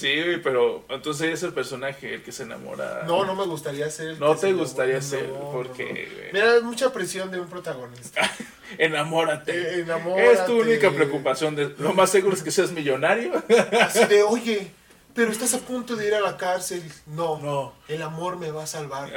[0.09, 3.03] Sí, pero entonces es el personaje el que se enamora.
[3.05, 4.09] No, no me gustaría ser.
[4.09, 5.19] el No que te se gustaría enamora.
[5.19, 6.33] ser, No, no, porque, no.
[6.33, 8.21] Mira, es mucha presión de un protagonista.
[8.77, 9.51] Enamórate.
[9.51, 10.31] Eh, enamórate.
[10.33, 11.55] Es tu única preocupación.
[11.55, 13.33] De, lo más seguro es que seas millonario.
[13.81, 14.71] Así de, oye,
[15.15, 16.83] pero estás a punto de ir a la cárcel.
[17.07, 17.73] No, No.
[17.87, 19.09] el amor me va a salvar.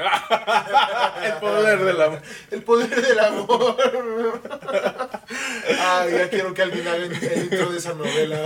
[1.22, 2.22] el poder del amor.
[2.50, 3.76] El poder del amor.
[5.80, 8.42] Ay, ya quiero que alguien haga el intro de esa novela.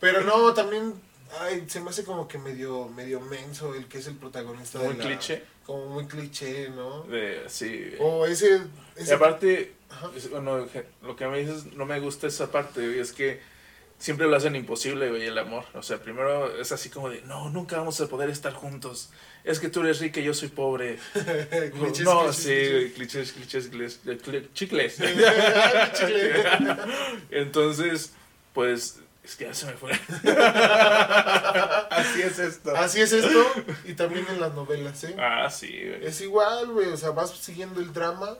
[0.00, 0.94] Pero no, también
[1.40, 4.78] ay, se me hace como que medio, medio menso el que es el protagonista.
[4.78, 5.42] Muy de la- cliché.
[5.66, 7.02] Como muy cliché, ¿no?
[7.02, 7.90] De, sí.
[8.00, 8.62] O ese...
[9.06, 9.74] Y aparte,
[10.16, 10.66] es- bueno,
[11.02, 13.40] lo que me dices no me gusta esa parte, güey, es que
[13.98, 15.64] siempre lo hacen imposible, güey, el amor.
[15.74, 19.10] O sea, primero es así como de, no, nunca vamos a poder estar juntos.
[19.44, 20.98] Es que tú eres rica y yo soy pobre.
[21.12, 23.32] clichés, no, clichés, sí, clichés.
[23.32, 24.98] clichés, clichés, clichés, cli- chicles.
[27.30, 28.12] Entonces,
[28.54, 29.92] pues, es que ya se me fue.
[31.90, 32.74] Así es esto.
[32.76, 33.44] Así es esto.
[33.84, 35.14] Y también en las novelas, ¿eh?
[35.18, 36.06] Ah, sí, güey.
[36.06, 36.88] Es igual, güey.
[36.88, 38.36] O sea, vas siguiendo el drama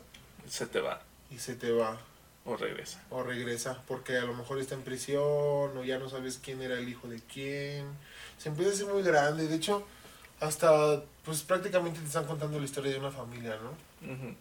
[0.48, 1.98] Se te va y se te va.
[2.44, 3.02] o regresa.
[3.10, 3.82] O regresa.
[3.86, 5.22] Porque a lo mejor está en prisión.
[5.76, 7.86] O ya no sabes quién era el hijo de quién.
[8.38, 9.46] Se empieza a ser muy grande.
[9.46, 9.86] De hecho,
[10.40, 14.10] hasta pues prácticamente te están contando la historia de una familia, ¿no?
[14.10, 14.34] Ujú.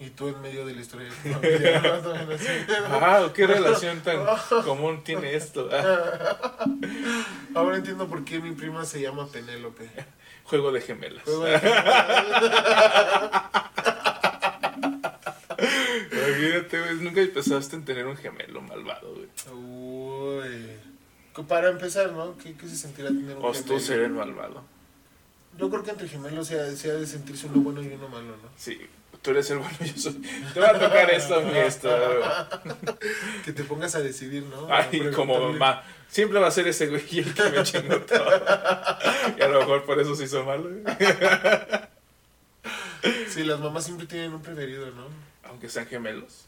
[0.00, 1.80] Y tú en medio de la historia de tu familia.
[1.82, 1.98] ¿no?
[1.98, 2.46] También así.
[2.88, 4.18] Ah, qué relación tan
[4.64, 5.68] común tiene esto.
[5.72, 6.66] Ah,
[7.54, 9.90] Ahora entiendo por qué mi prima se llama Penélope.
[10.44, 11.24] juego de gemelas.
[11.24, 11.60] Juego de-
[16.26, 19.28] Olvídate, güey, nunca pensaste en tener un gemelo malvado, güey.
[19.54, 20.66] Uy.
[21.46, 22.36] Para empezar, ¿no?
[22.38, 23.80] ¿Qué, qué se sentirá tener un O tú gemelo?
[23.80, 24.62] ser el malvado.
[25.56, 28.08] Yo creo que entre gemelos se ha, se ha de sentirse uno bueno y uno
[28.08, 28.48] malo, ¿no?
[28.56, 28.78] Sí,
[29.22, 30.22] tú eres el bueno, yo soy.
[30.54, 31.88] Te va a tocar esto esto.
[33.44, 34.68] Que te pongas a decidir, ¿no?
[34.70, 35.82] Ay, como mamá.
[36.08, 38.42] Siempre va a ser ese güey el que me chingó todo.
[39.36, 40.70] Y a lo mejor por eso se hizo malo.
[43.28, 45.06] Sí, las mamás siempre tienen un preferido, ¿no?
[45.44, 46.46] Aunque sean gemelos.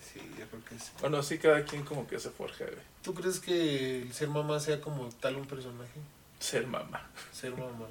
[0.00, 0.90] Sí, yo creo que sí.
[1.00, 2.78] Bueno, sí, cada quien como que se forja, güey.
[3.02, 6.00] ¿Tú crees que el ser mamá sea como tal un personaje?
[6.38, 7.08] Ser mamá.
[7.32, 7.86] Ser mamá.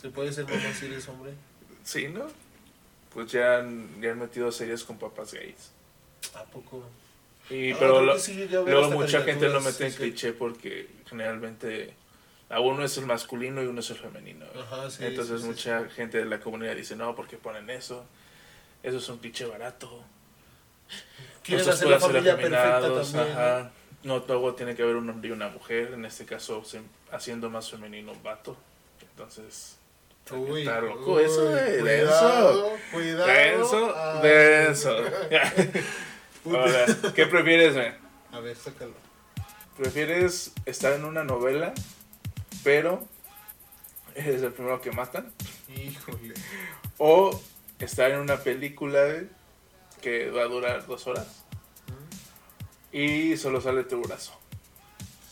[0.00, 1.32] ¿Se puede ser mamá si eres hombre?
[1.84, 2.26] Sí, ¿no?
[3.14, 5.70] Pues ya han, ya han metido series con papás gays.
[6.34, 6.82] ¿A poco?
[7.50, 11.94] Y, Ah, pero lo- sí luego mucha gente lo mete en sí, cliché porque generalmente
[12.48, 14.44] A uno es el masculino y uno es el femenino.
[14.54, 18.04] Ajá, sí, Entonces mucha gente de la comunidad dice, no, ¿por qué ponen eso?
[18.82, 20.04] Eso es un pinche barato.
[21.42, 23.12] Quieren hacer la familia perfecta también.
[23.12, 23.22] ¿no?
[23.22, 23.70] ajá.
[24.04, 25.92] No, todo tiene que haber un hombre y una mujer.
[25.94, 26.62] En este caso,
[27.10, 28.56] haciendo más femenino un vato.
[29.00, 29.76] Entonces,
[30.30, 32.78] Uy, está loco uy, eso, eh, cuidado, denso.
[32.92, 33.26] Cuidado.
[33.26, 34.96] Denso, Ay, denso.
[36.46, 37.98] Ahora, ¿qué prefieres, man?
[38.30, 38.94] A ver, sácalo.
[39.76, 41.74] ¿Prefieres estar en una novela,
[42.62, 43.04] pero
[44.14, 45.32] eres el primero que matan?
[45.68, 46.34] Híjole.
[46.98, 47.38] ¿O
[47.78, 49.28] estar en una película güey,
[50.00, 51.44] que va a durar dos horas
[52.92, 54.38] y solo sale tu brazo?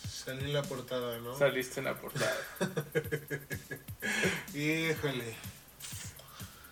[0.09, 1.37] Salí en la portada, ¿no?
[1.37, 2.37] Saliste en la portada.
[4.61, 5.35] Híjole.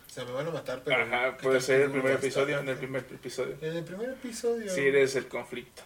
[0.07, 1.03] O sea, me van a matar, pero.
[1.03, 3.57] Ajá, ¿qué puede ser el primer episodio, en el primer episodio.
[3.61, 4.71] En el primer episodio.
[4.73, 5.83] Si eres el conflicto.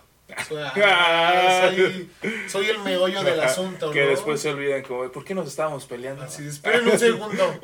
[0.56, 2.10] Ah, soy,
[2.48, 4.10] soy el meollo del asunto, Que ¿no?
[4.10, 6.22] después se olvidan como, ¿por qué nos estábamos peleando?
[6.22, 7.60] Así, esperen un segundo.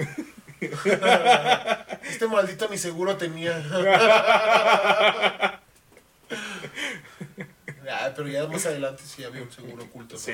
[2.11, 3.63] este maldito ni seguro tenía.
[7.91, 10.17] Ah, pero ya más adelante sí había un seguro oculto.
[10.17, 10.21] ¿no?
[10.21, 10.33] Sí,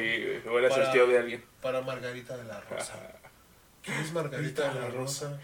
[0.50, 1.44] o eras Para- de alguien.
[1.62, 2.94] Para Margarita de la Rosa.
[3.84, 5.38] ¿Quién es Margarita de la Rosa?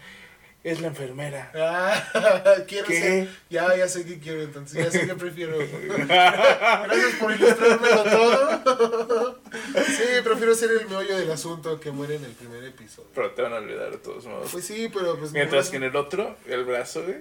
[0.63, 1.51] Es la enfermera.
[1.55, 2.99] Ah, quiero ¿Qué?
[3.01, 3.29] ser.
[3.49, 4.83] Ya, ya sé qué quiero entonces.
[4.85, 5.57] Ya sé qué prefiero.
[6.07, 9.39] Gracias por ilustrármelo todo.
[9.87, 13.09] Sí, prefiero ser el meollo del asunto que muere en el primer episodio.
[13.15, 14.51] Pero te van a olvidar de todos modos.
[14.51, 15.31] Pues sí, pero pues.
[15.31, 17.17] Mientras no, que en el otro, el brazo, güey.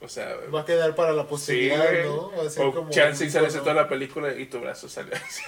[0.00, 2.04] O sea, Va a quedar para la posteridad, güey.
[2.04, 2.30] ¿no?
[2.30, 2.90] Va a ser O como.
[2.90, 3.64] chance y sales icono.
[3.64, 5.42] toda la película y tu brazo sale así.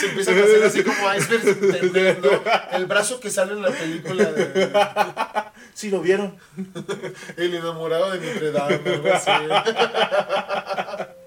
[0.00, 2.30] Se empiezan a hacer así como icebergs ¿no?
[2.76, 4.72] El brazo que sale en la película de
[5.74, 6.34] Sí, lo vieron.
[7.36, 9.30] El enamorado de Notre Dame, algo así.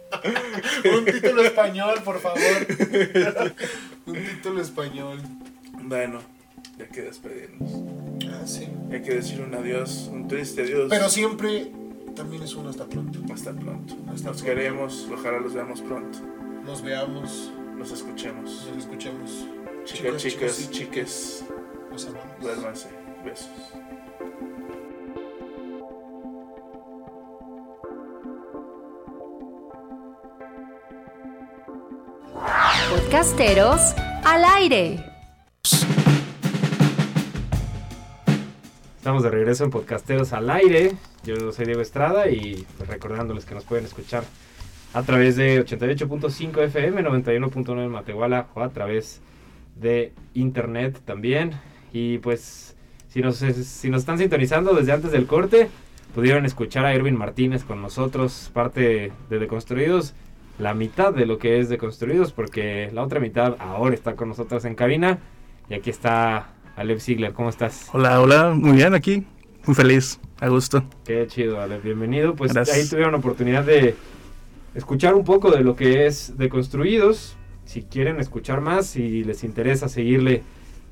[0.95, 2.39] Un título español, por favor.
[4.05, 5.19] Un título español.
[5.81, 6.19] Bueno,
[6.79, 7.71] hay que despedirnos.
[8.29, 8.67] Ah, sí.
[8.91, 10.87] Hay que decir un adiós, un triste adiós.
[10.89, 11.71] Pero siempre
[12.15, 13.19] también es un hasta pronto.
[13.33, 13.95] Hasta pronto.
[14.07, 14.43] Hasta Nos pronto.
[14.43, 16.19] queremos, ojalá los veamos pronto.
[16.63, 18.67] Nos veamos, Nos escuchemos.
[18.67, 19.47] nos escuchemos.
[19.85, 21.45] Chicas, chicas, chicos, chiques,
[21.91, 22.39] Los amamos.
[22.39, 22.89] duérmanse.
[23.23, 23.49] Besos.
[32.89, 35.03] Podcasteros al aire.
[38.97, 40.95] Estamos de regreso en Podcasteros al aire.
[41.23, 44.23] Yo soy Diego Estrada y pues, recordándoles que nos pueden escuchar
[44.93, 49.21] a través de 88.5 FM, 91.9 en Matehuala o a través
[49.75, 51.51] de internet también.
[51.91, 52.75] Y pues
[53.09, 55.69] si nos, si nos están sintonizando desde antes del corte,
[56.13, 60.13] pudieron escuchar a Erwin Martínez con nosotros, parte de Deconstruidos,
[60.59, 64.63] la mitad de lo que es Deconstruidos, porque la otra mitad ahora está con nosotros
[64.65, 65.19] en cabina.
[65.69, 67.89] Y aquí está Alep Ziegler, ¿cómo estás?
[67.93, 69.25] Hola, hola, muy bien aquí,
[69.65, 70.83] muy feliz, a gusto.
[71.05, 72.35] Qué chido, Ale, bienvenido.
[72.35, 72.77] Pues Gracias.
[72.77, 73.95] ahí tuvieron la oportunidad de
[74.75, 77.35] escuchar un poco de lo que es Deconstruidos.
[77.65, 80.43] Si quieren escuchar más, si les interesa seguirle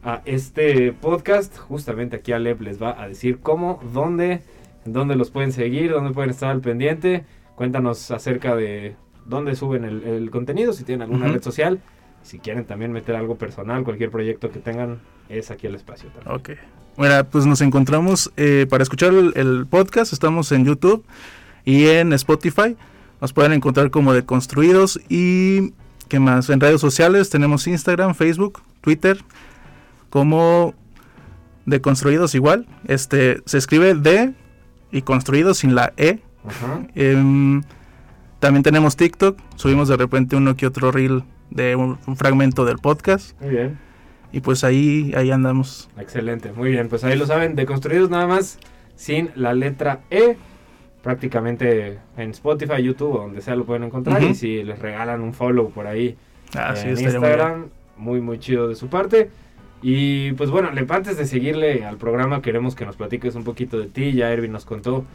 [0.03, 4.41] a este podcast, justamente aquí Alep les va a decir cómo, dónde,
[4.85, 7.25] dónde los pueden seguir, dónde pueden estar al pendiente.
[7.55, 11.79] Cuéntanos acerca de dónde suben el, el contenido, si tienen alguna red social.
[12.23, 16.35] Si quieren también meter algo personal, cualquier proyecto que tengan, es aquí el espacio también.
[16.35, 16.49] Ok.
[16.97, 21.03] Bueno, pues nos encontramos eh, para escuchar el, el podcast, estamos en YouTube
[21.65, 22.75] y en Spotify.
[23.21, 25.73] Nos pueden encontrar como Deconstruidos y
[26.09, 26.49] ¿qué más?
[26.49, 29.19] En redes sociales tenemos Instagram, Facebook, Twitter,
[30.09, 30.73] como
[31.67, 32.65] Deconstruidos igual.
[32.87, 34.33] Este se escribe de
[34.91, 36.19] y construidos sin la E.
[36.95, 37.61] Em,
[38.39, 42.79] también tenemos TikTok, subimos de repente uno que otro reel de un, un fragmento del
[42.79, 43.77] podcast Muy bien.
[44.31, 45.89] y pues ahí ahí andamos.
[45.99, 48.57] Excelente, muy bien, pues ahí lo saben, deconstruidos nada más,
[48.95, 50.37] sin la letra E,
[51.03, 55.69] prácticamente en Spotify, YouTube, donde sea lo pueden encontrar, y si les regalan un follow
[55.71, 56.15] por ahí
[56.55, 56.99] Ah, sí, en.
[56.99, 57.65] Instagram,
[57.97, 59.29] muy, muy chido de su parte.
[59.81, 63.79] Y pues bueno, le- antes de seguirle al programa, queremos que nos platiques un poquito
[63.79, 65.05] de ti, ya Erwin nos contó,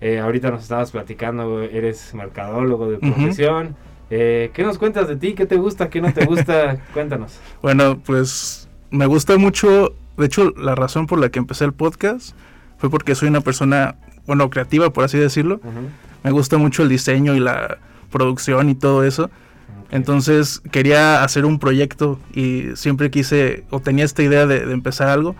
[0.00, 3.76] eh, ahorita nos estabas platicando, eres mercadólogo de profesión.
[4.08, 5.34] Eh, ¿Qué nos cuentas de ti?
[5.34, 5.90] ¿Qué te gusta?
[5.90, 6.78] ¿Qué no te gusta?
[6.94, 7.40] Cuéntanos.
[7.60, 12.36] Bueno, pues me gusta mucho, de hecho la razón por la que empecé el podcast
[12.78, 15.56] fue porque soy una persona, bueno, creativa por así decirlo.
[15.56, 15.88] Ujú.
[16.24, 17.78] Me gusta mucho el diseño y la
[18.10, 19.24] producción y todo eso.
[19.24, 19.30] Ok.
[19.90, 25.08] Entonces quería hacer un proyecto y siempre quise o tenía esta idea de, de empezar
[25.08, 25.36] algo.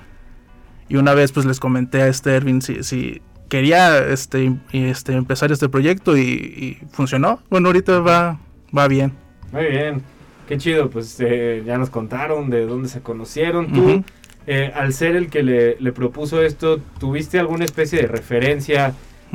[0.88, 5.50] Y una vez pues les comenté a este Erwin si, si quería este, este, empezar
[5.50, 7.40] este proyecto y, y funcionó.
[7.50, 8.38] Bueno, ahorita va,
[8.76, 9.12] va bien.
[9.52, 10.02] Muy bien.
[10.48, 13.72] Qué chido, pues eh, ya nos contaron de dónde se conocieron.
[13.72, 14.04] Tú, Ujú.
[14.46, 18.94] Eh, al ser el que le, le propuso esto, ¿tuviste alguna especie de referencia,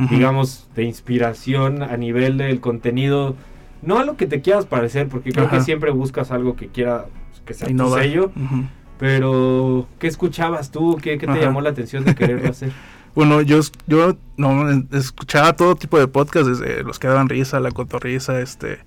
[0.10, 3.36] digamos, de inspiración a nivel del contenido?
[3.82, 7.06] No a lo que te quieras parecer, porque creo que siempre buscas algo que quiera
[7.30, 8.04] pues, que sea tu Innovar.
[8.04, 8.32] sello.
[9.00, 10.98] Pero, ¿qué escuchabas tú?
[11.02, 11.42] ¿Qué, qué te Ajá.
[11.42, 12.72] llamó la atención de quererlo hacer?
[13.16, 17.72] Bueno, yo, yo no, escuchaba todo tipo de podcasts, desde los que daban risa, la
[17.72, 18.80] cotorrisa, este...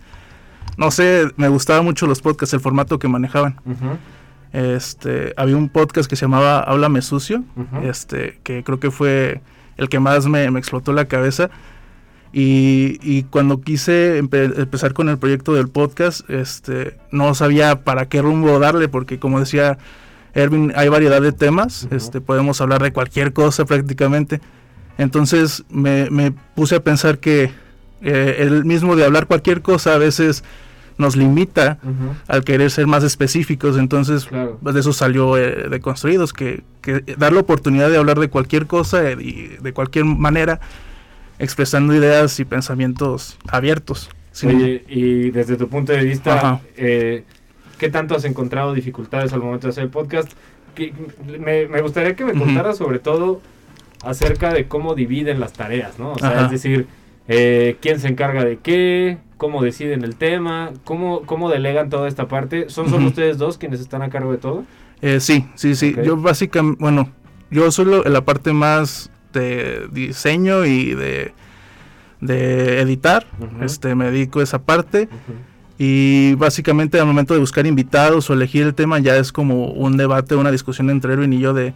[0.77, 3.61] No sé, me gustaban mucho los podcasts, el formato que manejaban.
[4.55, 7.43] Este, había un podcast que se llamaba Háblame Sucio,
[7.83, 9.41] este, que creo que fue
[9.77, 11.51] el que más me, me explotó la cabeza.
[12.33, 18.09] Y, y cuando quise empe- empezar con el proyecto del podcast, este, no sabía para
[18.09, 19.77] qué rumbo darle, porque como decía
[20.35, 24.41] Erwin, hay variedad de temas, este, podemos hablar de cualquier cosa prácticamente.
[24.99, 27.51] Entonces me, me puse a pensar que
[28.03, 30.45] eh, el mismo de hablar cualquier cosa a veces
[30.99, 31.79] nos limita
[32.29, 33.77] al querer ser más específicos.
[33.79, 34.59] Entonces, Claro.
[34.63, 38.29] pues, de eso salió eh, de Construidos, que, que dar la oportunidad de hablar de
[38.29, 40.61] cualquier cosa eh, y de cualquier manera,
[41.39, 44.09] expresando ideas y pensamientos abiertos.
[44.45, 47.25] Oye, y desde tu punto de vista, eh,
[47.79, 50.31] ¿qué tanto has encontrado dificultades al momento de hacer el podcast?
[50.75, 50.93] Que-
[51.39, 53.41] me, me gustaría que me contaras sobre todo
[54.05, 56.13] acerca de cómo dividen las tareas, ¿no?
[56.13, 56.45] O sea, Ajá.
[56.47, 56.87] es decir,
[57.29, 62.29] eh, quién se encarga de qué, cómo deciden el tema, cómo, cómo delegan toda esta
[62.29, 62.69] parte.
[62.69, 64.65] ¿Son solo ustedes dos quienes están a cargo de todo?
[65.03, 65.95] Eh, sí, sí, sí.
[66.05, 67.11] Yo básicamente, bueno,
[67.51, 71.33] yo solo en la parte más de diseño y de,
[72.21, 73.27] de editar,
[73.61, 75.09] este, me dedico a esa parte.
[75.77, 79.97] Y básicamente al momento de buscar invitados o elegir el tema ya es como un
[79.97, 81.75] debate, una discusión entre Erwin y yo de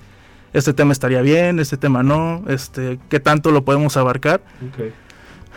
[0.53, 4.41] este tema estaría bien, este tema no, este, qué tanto lo podemos abarcar.
[4.69, 4.93] Ok.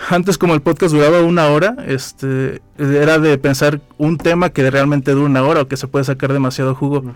[0.10, 5.12] Antes como el podcast duraba una hora, este, era de pensar un tema que realmente
[5.12, 7.00] dura una hora o que se puede sacar demasiado jugo.
[7.00, 7.14] Ujú.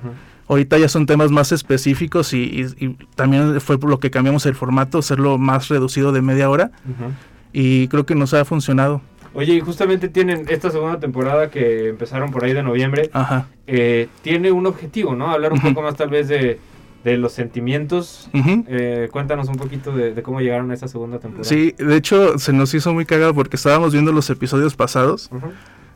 [0.48, 4.46] Ahorita ya son temas más específicos y, y- y también fue por lo que cambiamos
[4.46, 7.12] el formato, hacerlo más reducido de media hora Ujú.
[7.52, 9.02] y creo que nos ha funcionado.
[9.34, 13.10] Oye, y justamente tienen esta segunda temporada que empezaron por ahí de noviembre.
[13.12, 13.48] Ajá.
[13.68, 15.32] eh, tiene un objetivo, ¿no?
[15.32, 16.60] Hablar un poco más tal vez de,
[17.06, 18.30] de los sentimientos.
[18.34, 21.48] Eh, cuéntanos un poquito de, de cómo llegaron a esta segunda temporada.
[21.48, 25.30] Sí, de hecho se nos hizo muy cagado porque estábamos viendo los episodios pasados.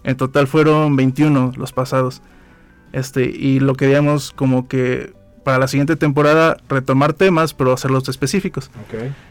[0.04, 2.22] En total fueron 21 los pasados.
[2.94, 8.70] Este, y lo queríamos como que para la siguiente temporada retomar temas, pero hacerlos específicos.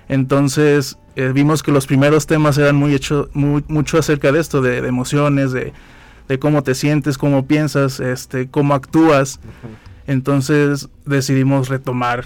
[0.08, 4.62] Entonces eh, vimos que los primeros temas eran muy hecho, muy, mucho acerca de esto,
[4.62, 5.72] de, de emociones, de,
[6.26, 9.38] de cómo te sientes, cómo piensas, este, cómo actúas.
[10.08, 12.24] Entonces decidimos retomar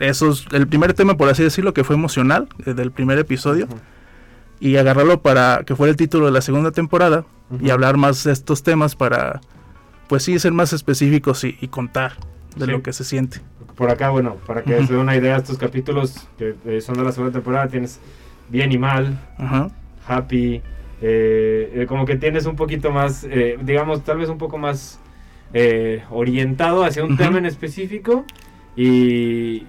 [0.00, 3.66] esos, el primer tema, por así decirlo, que fue emocional, eh, del primer episodio,
[4.60, 7.26] y agarrarlo para que fuera el título de la segunda temporada
[7.60, 9.40] y hablar más de estos temas para,
[10.08, 12.12] pues sí, ser más específicos y, y contar
[12.56, 12.70] de Sí.
[12.70, 13.40] lo que se siente.
[13.74, 14.86] Por acá, bueno, para que Ujú.
[14.86, 18.00] se den una idea, estos capítulos que eh, son de la segunda temporada, tienes
[18.48, 19.18] bien y mal,
[20.08, 20.62] happy,
[21.02, 24.98] eh, como que tienes un poquito más, eh, digamos, tal vez un poco más
[25.58, 27.22] eh, orientado hacia un Ujú.
[27.22, 28.26] tema en específico
[28.76, 29.64] y,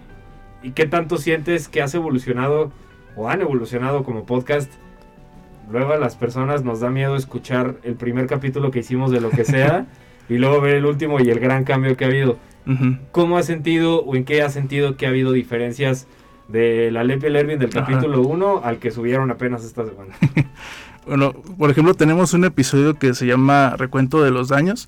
[0.62, 2.73] y qué tanto sientes que has evolucionado
[3.15, 4.69] o han evolucionado como podcast.
[5.71, 9.30] Luego a las personas nos da miedo escuchar el primer capítulo que hicimos de lo
[9.30, 9.86] que sea
[10.30, 12.38] y luego ver el último y el gran cambio que ha habido.
[12.65, 12.97] Ujú.
[13.13, 16.06] ¿Cómo has sentido o en qué has sentido que ha habido diferencias
[16.50, 20.13] de la Lepe Lervin del capítulo 1 al que subieron apenas esta semana?
[21.08, 24.88] Bueno, por ejemplo, tenemos un episodio que se llama Recuento de los Daños,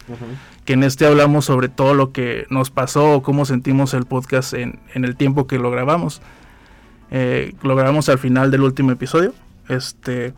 [0.65, 4.53] que en este hablamos sobre todo lo que nos pasó o cómo sentimos el podcast
[4.53, 6.21] en, en el tiempo que lo grabamos.
[7.11, 9.33] Eh, lo grabamos al final del último episodio.
[9.69, 10.33] Este,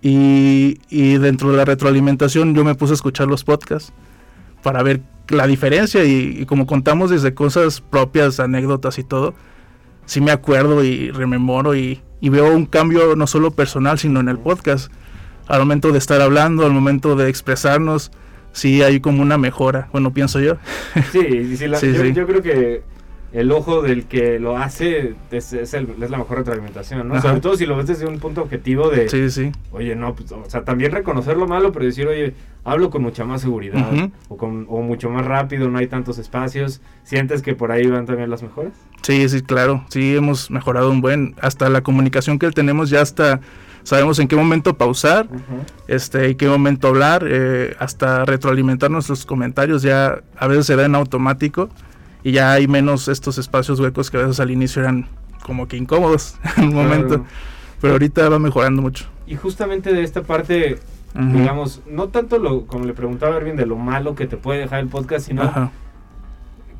[0.00, 3.92] y, y dentro de la retroalimentación yo me puse a escuchar los podcasts
[4.62, 9.34] para ver la diferencia y, y como contamos desde cosas propias, anécdotas y todo,
[10.06, 14.28] sí me acuerdo y rememoro y, y veo un cambio no solo personal sino en
[14.28, 14.92] el podcast.
[15.48, 18.12] Al momento de estar hablando, al momento de expresarnos,
[18.52, 20.56] sí hay como una mejora, bueno, pienso yo.
[21.12, 22.12] Sí, sí, la- Sí, yo, sí.
[22.12, 22.82] yo creo que
[23.32, 27.14] el ojo del que lo hace es, es el- es la mejor retroalimentación, ¿no?
[27.14, 27.28] Ajá.
[27.28, 29.52] Sobre todo si lo ves desde un punto objetivo de, Sí, sí.
[29.72, 33.24] oye, no, pues, o sea, también reconocer lo malo, pero decir, oye, hablo con mucha
[33.24, 33.86] más seguridad
[34.28, 36.80] o, con, o mucho más rápido, no hay tantos espacios.
[37.04, 38.72] ¿Sientes que por ahí van también las mejoras?
[39.02, 39.84] Sí, sí, claro.
[39.88, 41.34] Sí, hemos mejorado un buen.
[41.40, 43.40] Hasta la comunicación que tenemos ya hasta
[43.82, 45.26] sabemos en qué momento pausar,
[45.88, 50.84] este, en qué momento hablar, eh, hasta retroalimentar nuestros comentarios ya a veces se da
[50.84, 51.70] en automático
[52.22, 55.06] y ya hay menos estos espacios huecos que a veces al inicio eran
[55.42, 57.08] como que incómodos en un momento.
[57.08, 57.24] Claro.
[57.80, 59.06] Pero ahorita va mejorando mucho.
[59.26, 60.78] Y justamente de esta parte,
[61.14, 64.60] digamos, no tanto lo, como le preguntaba a Erwin, de lo malo que te puede
[64.60, 65.70] dejar el podcast, sino Ajá.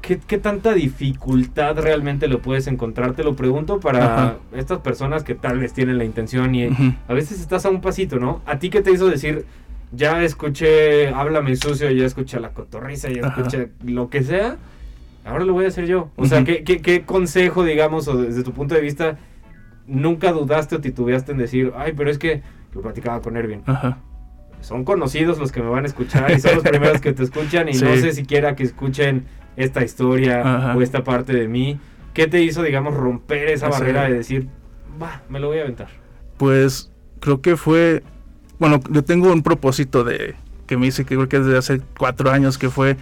[0.02, 3.14] ¿qué, qué tanta dificultad realmente lo puedes encontrar.
[3.14, 4.36] Te lo pregunto para Ajá.
[4.54, 6.68] estas personas que tal vez tienen la intención y
[7.08, 8.42] a veces estás a un pasito, ¿no?
[8.46, 9.46] ¿A ti qué te hizo decir,
[9.92, 13.36] ya escuché Háblame sucio, ya escuché La Cotorriza, ya Ajá.
[13.40, 14.56] escuché lo que sea?
[15.24, 16.10] Ahora lo voy a hacer yo.
[16.16, 16.44] O sea.
[16.44, 19.18] ¿qué, qué, qué consejo, digamos, o desde tu punto de vista,
[19.86, 22.42] nunca dudaste o titubeaste en decir, ay, pero es que
[22.72, 23.62] lo platicaba con Erwin?
[23.66, 23.98] Ajá.
[24.60, 27.68] son conocidos los que me van a escuchar y son los primeros que te escuchan
[27.68, 27.84] y Sí.
[27.84, 29.24] no sé siquiera que escuchen
[29.56, 30.76] esta historia Ajá.
[30.76, 31.78] o esta parte de mí.
[32.14, 33.72] ¿Qué te hizo, digamos, romper esa Sí.
[33.72, 34.48] barrera de decir,
[35.02, 35.88] va, me lo voy a aventar?
[36.36, 36.90] Pues
[37.20, 38.02] creo que fue,
[38.58, 40.34] bueno, yo tengo un propósito de
[40.66, 42.96] que me hice que creo que desde hace cuatro años que fue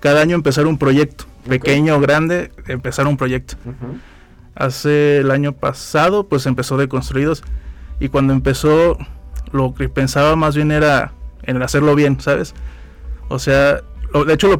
[0.00, 3.56] cada año empezar un proyecto, pequeño o grande, empezar un proyecto.
[4.54, 7.42] Hace el año pasado, pues empezó de construidos
[7.98, 8.98] y cuando empezó,
[9.52, 11.12] lo que pensaba más bien era
[11.44, 12.54] en hacerlo bien, ¿sabes?
[13.28, 13.80] O sea,
[14.12, 14.58] lo- de hecho, lo,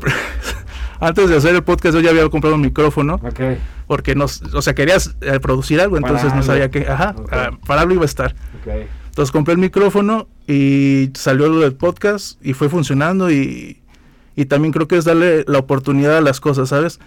[1.00, 3.40] antes de hacer el podcast yo ya había comprado un micrófono Ok.
[3.86, 7.28] porque no, o sea, querías eh, producir algo, Para entonces no sabía qué, ajá, Ok.
[7.32, 8.34] ah, para algo iba a estar.
[8.62, 8.72] Ok.
[9.08, 13.79] Entonces compré el micrófono y salió lo del podcast y fue funcionando y,
[14.36, 17.00] y también creo que es darle la oportunidad a las cosas, ¿sabes?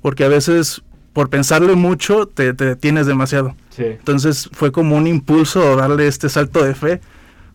[0.00, 3.54] Porque a veces por pensarle mucho te, te detienes demasiado.
[3.70, 3.84] Sí.
[3.84, 7.00] Entonces fue como un impulso darle este salto de fe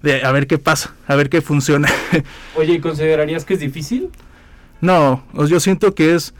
[0.01, 1.89] de a ver qué pasa, a ver qué funciona.
[2.55, 4.09] Oye, ¿y considerarías que es difícil?
[4.79, 6.35] no, yo siento que es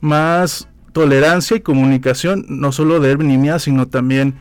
[0.00, 4.34] más tolerancia y comunicación, no solo de Erwin y mía, sino también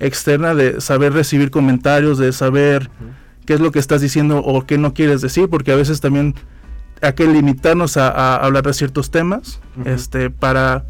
[0.00, 2.90] externa de saber recibir comentarios, de saber
[3.46, 6.34] qué es lo que estás diciendo o qué no quieres decir, porque a veces también
[7.00, 9.88] hay que limitarnos a, a hablar de ciertos temas, Ujú.
[9.88, 10.84] este, para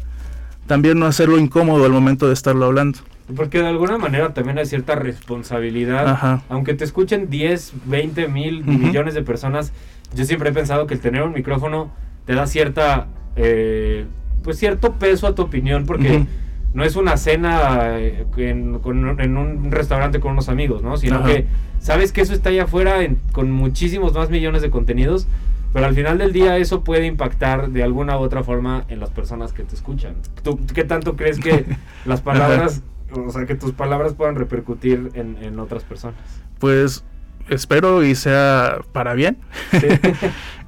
[0.67, 2.99] también no hacerlo incómodo al momento de estarlo hablando.
[3.35, 6.07] Porque de alguna manera también hay cierta responsabilidad.
[6.07, 6.41] Ajá.
[6.49, 8.71] Aunque te escuchen 10, 20 mil Ujú.
[8.71, 9.71] millones de personas,
[10.15, 11.91] yo siempre he pensado que el tener un micrófono
[12.25, 14.05] te da cierta, eh,
[14.43, 16.27] pues cierto peso a tu opinión, porque Ujú.
[16.73, 20.97] no es una cena eh, en, con- en un restaurante con unos amigos, ¿no?
[20.97, 21.27] Sino Ajá.
[21.27, 21.45] que
[21.79, 25.27] sabes que eso está allá afuera en- con muchísimos más millones de contenidos,
[25.73, 29.09] pero al final del día eso puede impactar de alguna u otra forma en las
[29.09, 30.15] personas que te escuchan.
[30.43, 31.65] ¿Tú qué tanto crees que
[32.05, 36.19] las palabras, o sea, que tus palabras puedan repercutir en, en otras personas?
[36.59, 37.03] Pues
[37.49, 39.37] espero y sea para bien.
[39.71, 39.87] Sí.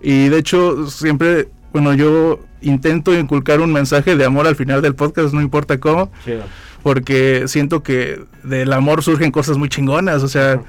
[0.04, 4.96] Y de hecho, siempre, bueno, yo intento inculcar un mensaje de amor al final del
[4.96, 6.44] podcast, no importa cómo, Chido.
[6.82, 10.62] porque siento que del amor surgen cosas muy chingonas, o sea,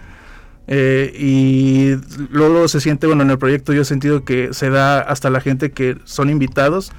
[0.67, 1.97] eh, y
[2.31, 5.41] luego se siente, bueno, en el proyecto yo he sentido que se da hasta la
[5.41, 6.93] gente que son invitados,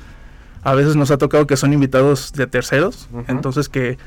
[0.64, 3.24] a veces nos ha tocado que son invitados de terceros, Ujú.
[3.28, 3.98] entonces que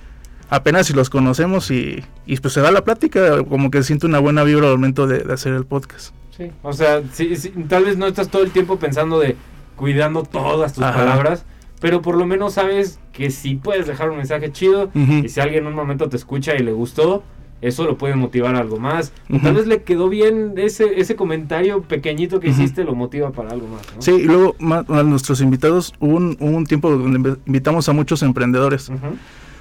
[0.48, 4.18] apenas si los conocemos y, y pues se da la plática, como que siento una
[4.18, 6.14] buena vibra al momento de, de hacer el podcast.
[6.36, 9.36] Sí, o sea, sí, sí, tal vez no estás todo el tiempo pensando de
[9.74, 10.98] cuidando todas tus Ajá.
[10.98, 11.44] palabras,
[11.80, 15.12] pero por lo menos sabes que si puedes dejar un mensaje chido Ujú.
[15.24, 17.22] y si alguien en un momento te escucha y le gustó,
[17.62, 19.12] eso lo puede motivar a algo más.
[19.30, 19.40] Ujú.
[19.42, 23.66] tal vez le quedó bien ese, ese comentario pequeñito que hiciste, lo motiva para algo
[23.68, 23.82] más.
[23.94, 24.02] ¿no?
[24.02, 24.54] Sí, y luego
[24.88, 28.90] a nuestros invitados, hubo un, un tiempo donde inv- invitamos a muchos emprendedores,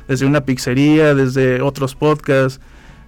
[0.08, 2.60] desde una pizzería, desde otros podcasts,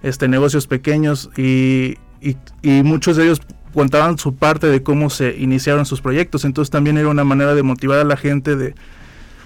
[0.02, 3.40] este, negocios pequeños, y, y, y muchos de ellos
[3.74, 7.62] contaban su parte de cómo se iniciaron sus proyectos, entonces también era una manera de
[7.62, 8.74] motivar a la gente de,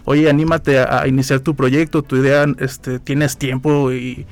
[0.04, 4.24] oye, anímate a, a iniciar tu proyecto, tu idea, este, tienes tiempo y,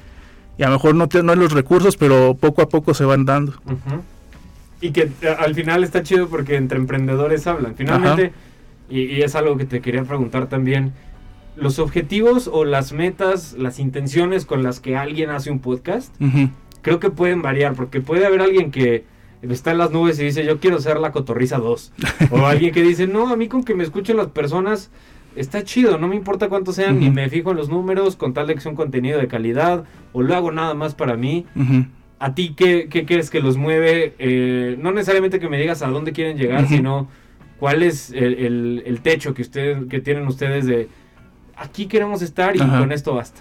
[0.61, 3.05] y a lo mejor no, te- no hay los recursos, pero poco a poco se
[3.07, 3.55] van dando.
[4.83, 7.75] Y que eh, al final está chido porque entre emprendedores hablan.
[7.77, 8.33] Finalmente,
[8.91, 10.93] y, y es algo que te quería preguntar también,
[11.57, 16.15] los objetivos o las metas, las intenciones con las que alguien hace un podcast,
[16.83, 19.05] creo que pueden variar, porque puede haber alguien que
[19.43, 21.93] está en las nubes y dice, yo quiero ser la cotorriza 2.
[22.33, 24.91] o alguien que dice, no, a mí con que me escuchen las personas
[25.37, 27.15] está chido, no me importa cuántos sean, ni Ujú.
[27.15, 30.23] me fijo en los números, con tal de que sea un contenido de calidad, o
[30.23, 31.47] lo hago nada más para mí.
[31.57, 31.87] Ujú.
[32.19, 34.15] ¿A ti qué, qué crees que los mueve?
[34.19, 36.75] Eh, no necesariamente que me digas a dónde quieren llegar, Ujú.
[36.75, 37.09] sino
[37.59, 40.89] cuál es el, el- el techo que, ustedes, que tienen ustedes de
[41.57, 42.79] aquí queremos estar y Ajá.
[42.79, 43.41] con esto basta.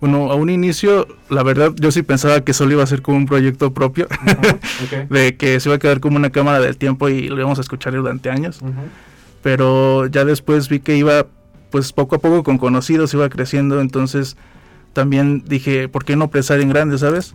[0.00, 3.16] Bueno, a un inicio, la verdad, yo sí pensaba que solo iba a ser como
[3.16, 5.08] un proyecto propio, Ujú, ok.
[5.10, 7.62] de que se iba a quedar como una cámara del tiempo y lo íbamos a
[7.62, 8.60] escuchar durante años.
[8.60, 8.72] Ujú.
[9.44, 11.26] Pero ya después vi que iba,
[11.70, 14.38] pues poco a poco con conocidos, iba creciendo, entonces
[14.94, 17.34] también dije, ¿por qué no pensar en grande, sabes?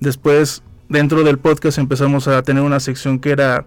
[0.00, 3.66] Después, dentro del podcast empezamos a tener una sección que era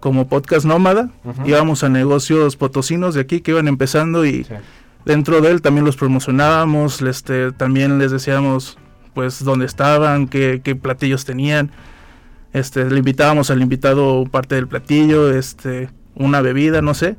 [0.00, 1.46] como podcast nómada, Ujú.
[1.48, 4.52] íbamos a negocios potosinos de aquí que iban empezando y Sí.
[5.06, 8.76] dentro de él también los promocionábamos, este, también les decíamos
[9.14, 11.70] pues dónde estaban, qué, qué platillos tenían.
[12.52, 15.88] Este, le invitábamos al invitado parte del platillo, este,
[16.18, 17.16] una bebida, no sé.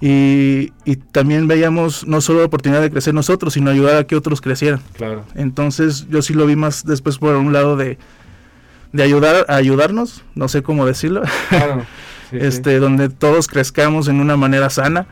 [0.00, 4.14] Y, y también veíamos no solo la oportunidad de crecer nosotros, sino ayudar a que
[4.14, 4.80] otros crecieran.
[4.96, 5.24] Claro.
[5.34, 7.98] Entonces yo sí lo vi más después por un lado de,
[8.92, 11.84] de ayudar a ayudarnos, no sé cómo decirlo, Claro.
[12.30, 12.46] Sí, sí.
[12.46, 15.06] este donde todos crezcamos en una manera sana.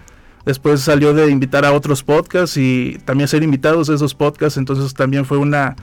[0.44, 4.92] Después salió de invitar a otros podcasts y también ser invitados a esos podcasts, entonces
[4.92, 5.74] también fue una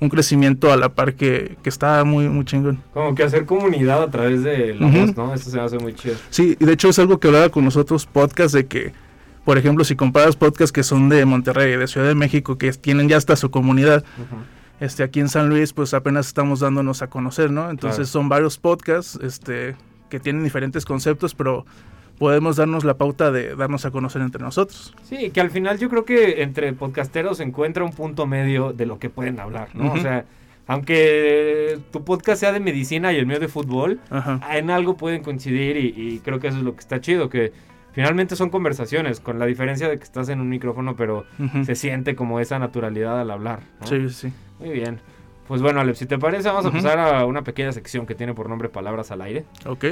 [0.00, 2.82] un crecimiento a la par que, que estaba muy muy chingón.
[2.92, 4.98] Como que hacer comunidad a través de la Ujú.
[4.98, 5.34] voz, ¿no?
[5.34, 6.16] Eso se me hace muy chido.
[6.30, 8.92] Sí, y de hecho es algo que hablaba con nosotros podcasts de que,
[9.44, 13.08] por ejemplo, si comparas podcasts que son de Monterrey, de Ciudad de México, que tienen
[13.08, 14.04] ya hasta su comunidad,
[14.80, 17.70] este aquí en San Luis, pues apenas estamos dándonos a conocer, ¿no?
[17.70, 18.06] Entonces Claro.
[18.08, 19.76] son varios podcasts, este,
[20.10, 21.64] que tienen diferentes conceptos, pero
[22.18, 24.94] podemos darnos la pauta de darnos a conocer entre nosotros.
[25.04, 28.86] Sí, que al final yo creo que entre podcasteros se encuentra un punto medio de
[28.86, 29.92] lo que pueden hablar, ¿no?
[29.92, 30.24] O sea,
[30.86, 34.40] aunque tu podcast sea de medicina y el mío de fútbol, Ajá.
[34.56, 37.52] en algo pueden coincidir y, y creo que eso es lo que está chido, que
[37.92, 41.24] finalmente son conversaciones, con la diferencia de que estás en un micrófono, pero
[41.64, 43.60] se siente como esa naturalidad al hablar.
[43.80, 43.86] ¿no?
[43.86, 44.32] Sí, sí.
[44.58, 45.00] Muy bien.
[45.48, 48.34] Pues bueno, Alex, si te parece, vamos a pasar a una pequeña sección que tiene
[48.34, 49.44] por nombre Palabras al Aire.
[49.64, 49.84] Ok.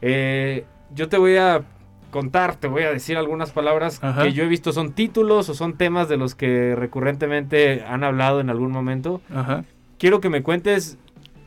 [0.00, 0.64] Eh,
[0.94, 1.62] yo te voy a
[2.10, 4.22] contar, te voy a decir algunas palabras Ajá.
[4.22, 8.40] que yo he visto son títulos o son temas de los que recurrentemente han hablado
[8.40, 9.20] en algún momento.
[9.34, 9.64] Ajá.
[9.98, 10.98] Quiero que me cuentes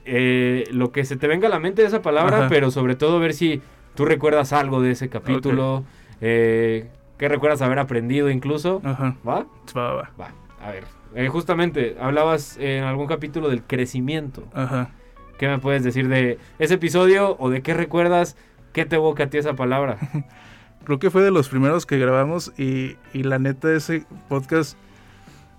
[0.05, 2.47] eh, lo que se te venga a la mente de esa palabra, Ajá.
[2.49, 3.61] pero sobre todo ver si
[3.95, 5.83] tú recuerdas algo de ese capítulo,
[6.19, 8.81] eh, qué recuerdas haber aprendido incluso.
[8.83, 9.15] Ajá.
[9.27, 9.45] ¿Va?
[9.77, 10.11] Va, va.
[10.19, 10.31] Va,
[10.61, 10.83] a ver.
[11.13, 14.43] Eh, justamente, hablabas en algún capítulo del crecimiento.
[14.53, 14.89] Ajá.
[15.37, 18.35] ¿Qué me puedes decir de ese episodio o de qué recuerdas?
[18.75, 19.97] ¿Qué te evoca a ti esa palabra?
[20.83, 24.77] Creo que fue de los primeros que grabamos y, y la neta ese podcast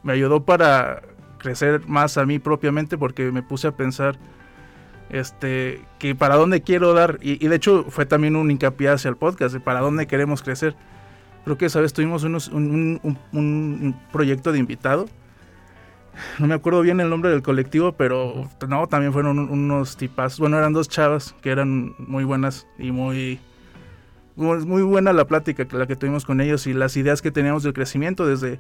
[0.03, 1.01] me ayudó para
[1.39, 4.19] crecer más a mí propiamente porque me puse a pensar
[5.09, 9.17] este que para dónde quiero dar y, de hecho fue también un hincapié hacia el
[9.17, 10.75] podcast de para dónde queremos crecer.
[11.45, 15.07] Creo que sabes tuvimos un- un- un proyecto de invitado.
[16.39, 20.39] No me acuerdo bien el nombre del colectivo, pero no, también fueron un- unos tipas.
[20.39, 23.39] Bueno, eran dos chavas que eran muy buenas y muy
[24.37, 27.63] muy buena la plática que la que tuvimos con ellos y las ideas que teníamos
[27.63, 28.59] del crecimiento desde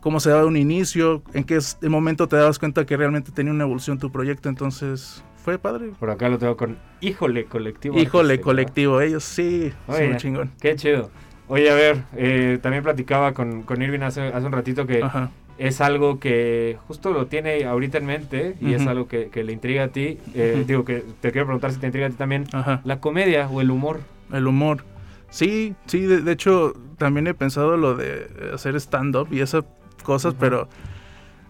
[0.00, 3.62] cómo se daba un inicio, en qué momento te dabas cuenta que realmente tenía una
[3.62, 5.90] evolución tu proyecto, entonces fue padre.
[6.00, 7.96] Por acá lo tengo con Híjole Colectivo.
[8.00, 8.44] Híjole, Artístico.
[8.46, 10.50] colectivo, ellos sí, Oye, son chingón.
[10.60, 11.10] Qué chido.
[11.46, 15.30] Oye, a ver, eh, también platicaba con, con Irving hace, hace un ratito que Ajá.
[15.58, 19.52] Es algo que justo lo tiene ahorita en mente y es algo que, que le
[19.52, 20.18] intriga a ti.
[20.34, 20.64] Eh.
[20.66, 22.46] Digo que te quiero preguntar si te intriga a ti también.
[22.52, 22.80] Ajá.
[22.84, 24.00] La comedia o el humor.
[24.32, 24.84] El humor.
[25.30, 29.64] Sí, sí, de, de hecho también he pensado lo de hacer stand-up y esas
[30.02, 30.68] cosas, pero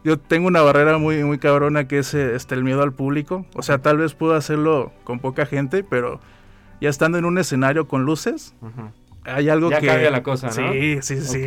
[0.04, 3.46] yo tengo una barrera muy, muy cabrona que es eh, este, el miedo al público.
[3.54, 6.20] O sea, tal vez puedo hacerlo con poca gente, pero
[6.80, 8.54] ya estando en un escenario con luces,
[9.24, 9.86] hay algo Ya que...
[9.86, 10.72] cambia la cosa, ¿no?
[10.72, 11.44] Sí, sí, sí.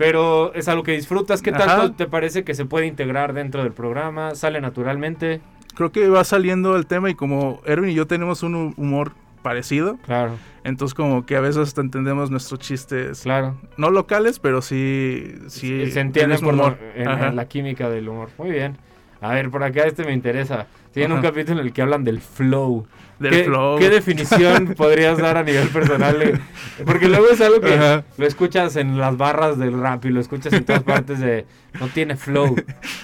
[0.00, 1.42] Pero es algo que disfrutas.
[1.42, 1.66] ¿Qué Ajá.
[1.66, 4.34] tanto te parece que se puede integrar dentro del programa?
[4.34, 5.42] ¿Sale naturalmente?
[5.74, 9.12] Creo que va saliendo el tema y como Erwin y yo tenemos un hu- humor
[9.42, 10.32] parecido, Claro,
[10.64, 13.56] entonces como que a veces hasta entendemos nuestros chistes, claro.
[13.76, 15.34] no locales, pero sí...
[15.48, 16.78] sí se entiende por humor.
[16.94, 17.28] en, Ajá.
[17.28, 18.30] en la química del humor.
[18.38, 18.78] Muy bien.
[19.20, 20.66] A ver, por acá este me interesa.
[20.92, 22.86] Tienen un capítulo en el que hablan del flow.
[23.20, 23.78] Del ¿Qué, flow.
[23.78, 26.18] ¿Qué definición podrías dar a nivel personal?
[26.18, 26.40] de-
[26.84, 28.04] Porque luego es algo que Ajá.
[28.16, 31.46] lo escuchas en las barras del rap y lo escuchas en todas partes de
[31.78, 32.56] no tiene flow.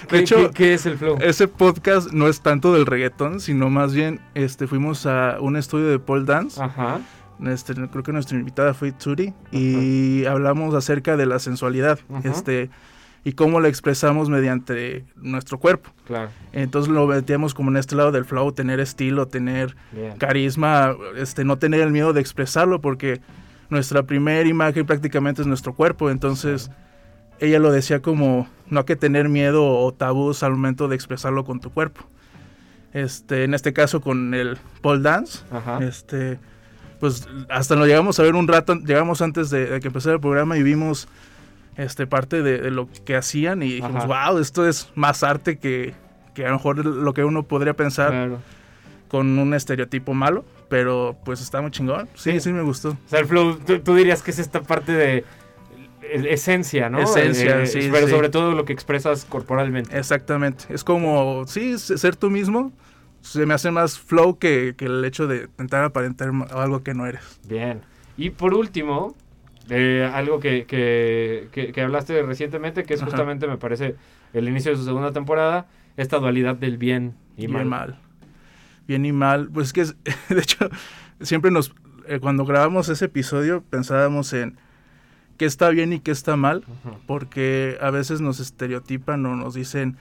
[0.09, 1.17] ¿Qué, hecho, qué- qué es el flow?
[1.21, 5.87] Ese podcast no es tanto del reggaetón, sino más bien este fuimos a un estudio
[5.87, 6.61] de pole dance.
[6.61, 6.99] Ajá.
[7.45, 12.71] Este, creo que nuestra invitada fue Turi y hablamos acerca de la sensualidad, este
[13.23, 15.91] y cómo la expresamos mediante nuestro cuerpo.
[16.05, 16.29] Claro.
[16.53, 20.17] Entonces lo metíamos como en este lado del flow, tener estilo, tener Bien.
[20.17, 23.19] carisma, este no tener el miedo de expresarlo porque
[23.69, 26.71] nuestra primera imagen prácticamente es nuestro cuerpo, entonces
[27.39, 31.43] ella lo decía como no hay que tener miedo o tabús al momento de expresarlo
[31.43, 32.01] con tu cuerpo.
[32.93, 35.79] Este, en este caso con el pole dance, Ajá.
[35.83, 36.39] este,
[36.99, 40.21] pues hasta nos llegamos a ver un rato, llegamos antes de, de que empezara el
[40.21, 41.07] programa y vimos
[41.77, 44.29] este parte de, de lo que hacían y dijimos, Ajá.
[44.31, 45.93] wow, esto es más arte que,
[46.33, 48.39] que a lo mejor lo que uno podría pensar Claro.
[49.07, 52.09] con un estereotipo malo, pero pues está muy chingón.
[52.15, 52.39] Sí, Sí.
[52.41, 52.89] sí, me gustó.
[52.89, 55.23] O sea, el flow, tú, tú dirías que es esta parte de
[56.01, 56.99] esencia, ¿no?
[56.99, 58.11] Esencia, Eh, sí, Pero sí.
[58.13, 59.97] sobre todo lo que expresas corporalmente.
[59.97, 60.65] Exactamente.
[60.69, 62.71] Es como, sí, ser tú mismo.
[63.21, 67.05] Se me hace más flow que, que el hecho de intentar aparentar algo que no
[67.07, 67.39] eres.
[67.47, 67.81] Bien.
[68.15, 69.15] Y por último,
[69.69, 73.09] eh, algo que, que, que- que hablaste recientemente, que es Ajá.
[73.11, 73.95] justamente, me parece,
[74.33, 77.65] el inicio de su segunda temporada, esta dualidad del bien y, Y mal.
[77.65, 77.99] mal.
[78.87, 79.49] bien y mal.
[79.53, 79.95] Pues es que, es-
[80.29, 80.69] de hecho,
[81.21, 81.73] siempre nos,
[82.07, 84.57] eh, cuando grabamos ese episodio pensábamos en
[85.37, 86.63] qué está bien y qué está mal,
[87.05, 89.97] porque a veces nos estereotipan o nos dicen,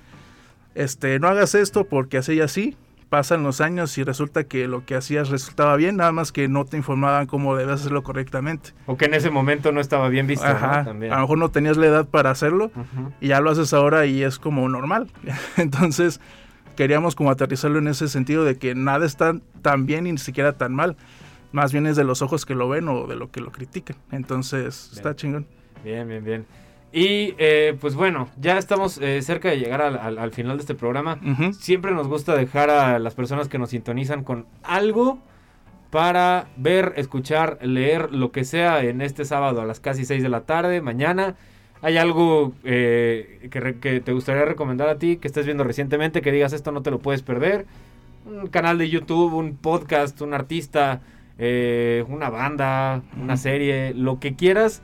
[0.74, 2.76] este, no hagas esto porque así y así.
[3.08, 6.64] Pasan los años y resulta que lo que hacías resultaba bien, nada más que no
[6.64, 8.70] te informaban cómo debes hacerlo correctamente.
[8.86, 10.50] O que en ese momento no estaba bien visto, ¿no?
[10.52, 11.12] Ajá, También.
[11.12, 12.72] a lo mejor no tenías la edad para hacerlo
[13.20, 15.08] y ya lo haces ahora y es como normal.
[15.56, 16.20] Entonces
[16.76, 20.54] queríamos como aterrizarlo en ese sentido de que nada está tan bien y ni siquiera
[20.54, 20.96] tan mal.
[21.52, 23.96] Más bien es de los ojos que lo ven o de lo que lo critican.
[24.10, 25.46] Entonces está chingón.
[25.84, 26.46] Bien, bien, bien.
[26.98, 30.62] Y eh, pues bueno, ya estamos eh, cerca de llegar al, al- al final de
[30.62, 31.18] este programa.
[31.52, 35.18] Siempre nos gusta dejar a las personas que nos sintonizan con algo
[35.90, 40.30] para ver, escuchar, leer, lo que sea en este sábado a las casi 6 de
[40.30, 41.34] la tarde, mañana.
[41.82, 46.22] ¿Hay algo eh, que, re- que te gustaría recomendar a ti, que estés viendo recientemente,
[46.22, 47.66] que digas esto no te lo puedes perder?
[48.24, 51.02] Un canal de YouTube, un podcast, un artista,
[51.38, 54.80] eh, una banda, una serie, lo que quieras.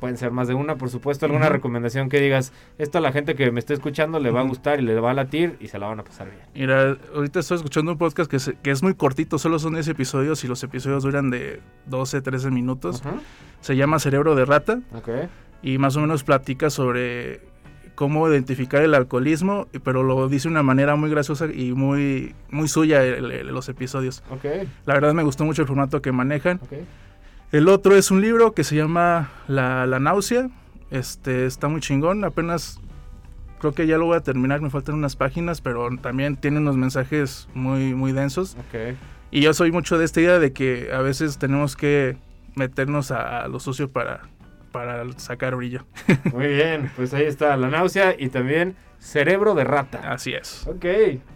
[0.00, 1.26] Pueden ser más de una, por supuesto.
[1.26, 4.44] Alguna recomendación que digas, esto a la gente que me está escuchando le va a
[4.44, 6.40] gustar y le va a latir y se la van a pasar bien.
[6.54, 9.88] Mira, ahorita estoy escuchando un podcast que, se- que es muy cortito, solo son 10
[9.88, 13.02] episodios y los episodios duran de 12, 13 minutos.
[13.60, 15.08] Se llama Cerebro de Rata Ok.
[15.62, 17.40] y más o menos platica sobre
[17.96, 22.68] cómo identificar el alcoholismo, pero lo dice de una manera muy graciosa y muy, muy
[22.68, 24.22] suya el- el- los episodios.
[24.30, 24.44] Ok.
[24.86, 26.60] La verdad me gustó mucho el formato que manejan.
[26.62, 26.74] Ok.
[27.50, 30.50] El otro es un libro que se llama La, La náusea.
[30.90, 32.22] Este está muy chingón.
[32.24, 32.78] Apenas
[33.58, 34.60] creo que ya lo voy a terminar.
[34.60, 38.54] Me faltan unas páginas, pero también tiene unos mensajes muy, muy densos.
[38.58, 38.96] Ok.
[39.30, 42.18] Y yo soy mucho de esta idea de que a veces tenemos que
[42.54, 44.28] meternos a, a lo sucio para,
[44.70, 45.86] para sacar brillo.
[46.32, 46.90] Muy bien.
[46.96, 50.12] Pues ahí está la náusea y también cerebro de rata.
[50.12, 50.66] Así es.
[50.66, 50.84] Ok.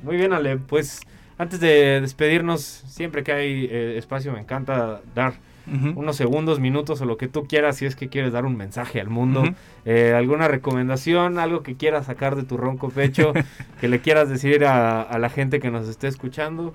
[0.02, 0.58] Muy bien, Ale.
[0.58, 1.00] Pues
[1.38, 5.34] antes de despedirnos, siempre que hay eh, espacio, me encanta dar
[5.66, 9.00] Unos segundos, minutos o lo que tú quieras si es que quieres dar un mensaje
[9.00, 9.44] al mundo.
[9.84, 13.32] Eh, alguna recomendación, algo que quieras sacar de tu ronco pecho,
[13.80, 16.74] que le quieras decir a, a la gente que nos esté escuchando.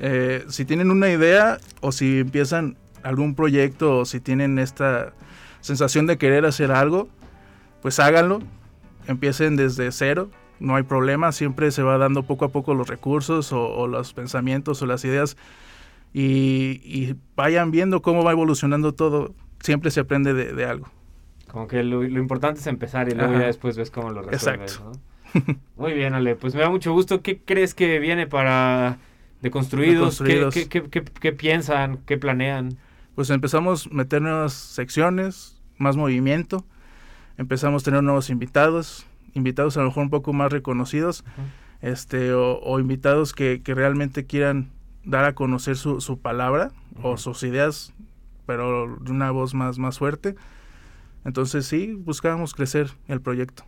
[0.00, 5.12] Eh, si tienen una idea o si empiezan algún proyecto o si tienen esta
[5.60, 7.08] sensación de querer hacer algo,
[7.82, 8.40] pues háganlo.
[9.06, 10.30] Empiecen desde cero,
[10.60, 11.32] no hay problema.
[11.32, 15.04] Siempre se va dando poco a poco los recursos o, o los pensamientos o las
[15.04, 15.36] ideas
[16.12, 19.34] y, y vayan viendo cómo va evolucionando todo.
[19.60, 20.88] Siempre se aprende de, de algo.
[21.48, 23.40] Como que lo, lo importante es empezar y luego Ajá.
[23.42, 24.72] ya después ves cómo lo resuelves.
[24.78, 24.92] Exacto.
[25.34, 25.56] ¿no?
[25.76, 26.34] Muy bien, Ale.
[26.36, 27.22] Pues me da mucho gusto.
[27.22, 28.98] ¿Qué crees que viene para
[29.40, 30.18] Deconstruidos?
[30.18, 30.54] ¿Qué, Deconstruidos.
[30.54, 31.98] qué, qué, qué- qué piensan?
[32.06, 32.76] ¿Qué planean?
[33.14, 36.64] Pues empezamos a meter nuevas secciones, más movimiento.
[37.38, 41.24] Empezamos a tener nuevos invitados, invitados a lo mejor un poco más reconocidos,
[41.80, 44.70] este, o, o invitados que, que realmente quieran
[45.04, 46.70] dar a conocer su, su palabra
[47.02, 47.92] o sus ideas,
[48.46, 50.34] pero de una voz más, más fuerte.
[51.24, 53.64] Entonces sí, buscábamos crecer el proyecto.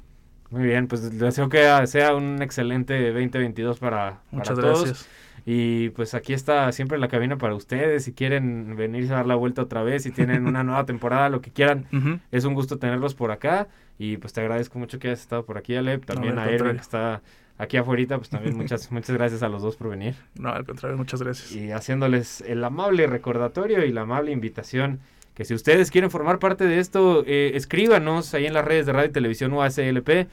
[0.51, 4.85] Muy bien, pues deseo que sea un excelente 2022 para, para Muchas todos.
[4.85, 5.09] gracias.
[5.47, 8.05] Y pues aquí está siempre la cabina para ustedes.
[8.05, 11.41] Si quieren venirse a dar la vuelta otra vez, si tienen una nueva temporada, lo
[11.43, 11.87] que quieran,
[12.31, 13.69] es un gusto tenerlos por acá.
[13.99, 15.99] Y pues te agradezco mucho que hayas estado por aquí, Ale.
[15.99, 17.21] También a Erwin que está
[17.59, 20.15] aquí afuera, pues también muchas, muchas gracias a los dos por venir.
[20.35, 21.53] No, al contrario, muchas gracias.
[21.53, 25.01] Y haciéndoles el amable recordatorio y la amable invitación
[25.35, 28.93] que si ustedes quieren formar parte de esto, eh, escríbanos ahí en las redes de
[28.93, 30.29] Radio y Televisión UASLP.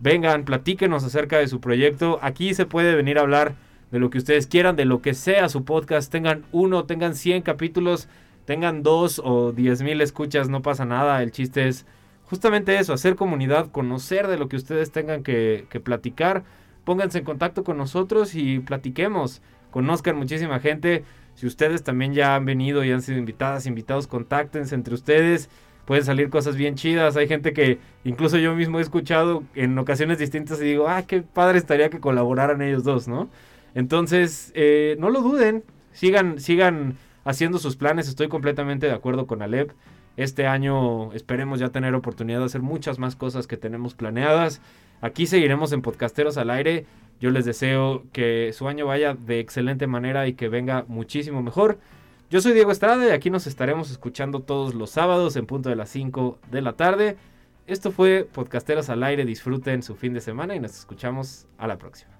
[0.00, 2.18] Vengan, platíquenos acerca de su proyecto.
[2.20, 3.54] Aquí se puede venir a hablar
[3.90, 6.12] de lo que ustedes quieran, de lo que sea su podcast.
[6.12, 8.08] Tengan uno, tengan 100 capítulos,
[8.44, 11.22] tengan dos o diez mil escuchas, no pasa nada.
[11.22, 11.86] El chiste es
[12.26, 16.44] justamente eso, hacer comunidad, conocer de lo que ustedes tengan que, platicar.
[16.84, 19.42] Pónganse en contacto con nosotros y platiquemos.
[19.70, 21.04] Conozcan muchísima gente.
[21.34, 25.48] Si ustedes también ya han venido y han sido invitadas, invitados, contáctense entre ustedes.
[25.84, 27.16] Pueden salir cosas bien chidas.
[27.16, 31.22] Hay gente que incluso yo mismo he escuchado en ocasiones distintas y digo, ah, qué
[31.22, 33.28] padre estaría que colaboraran ellos dos, ¿no?
[33.74, 35.64] Entonces, eh, no lo duden.
[35.92, 38.08] Sigan, sigan haciendo sus planes.
[38.08, 39.72] Estoy completamente de acuerdo con Alep.
[40.16, 44.60] Este año esperemos ya tener oportunidad de hacer muchas más cosas que tenemos planeadas.
[45.00, 46.86] Aquí seguiremos en Podcasteros al aire.
[47.20, 51.78] Yo les deseo que su año vaya de excelente manera y que venga muchísimo mejor.
[52.30, 55.76] Yo soy Diego Estrada y aquí nos estaremos escuchando todos los sábados en punto de
[55.76, 57.16] las 5 de la tarde.
[57.66, 59.24] Esto fue Podcasteros al aire.
[59.24, 62.12] Disfruten su fin de semana y nos escuchamos a la próxima.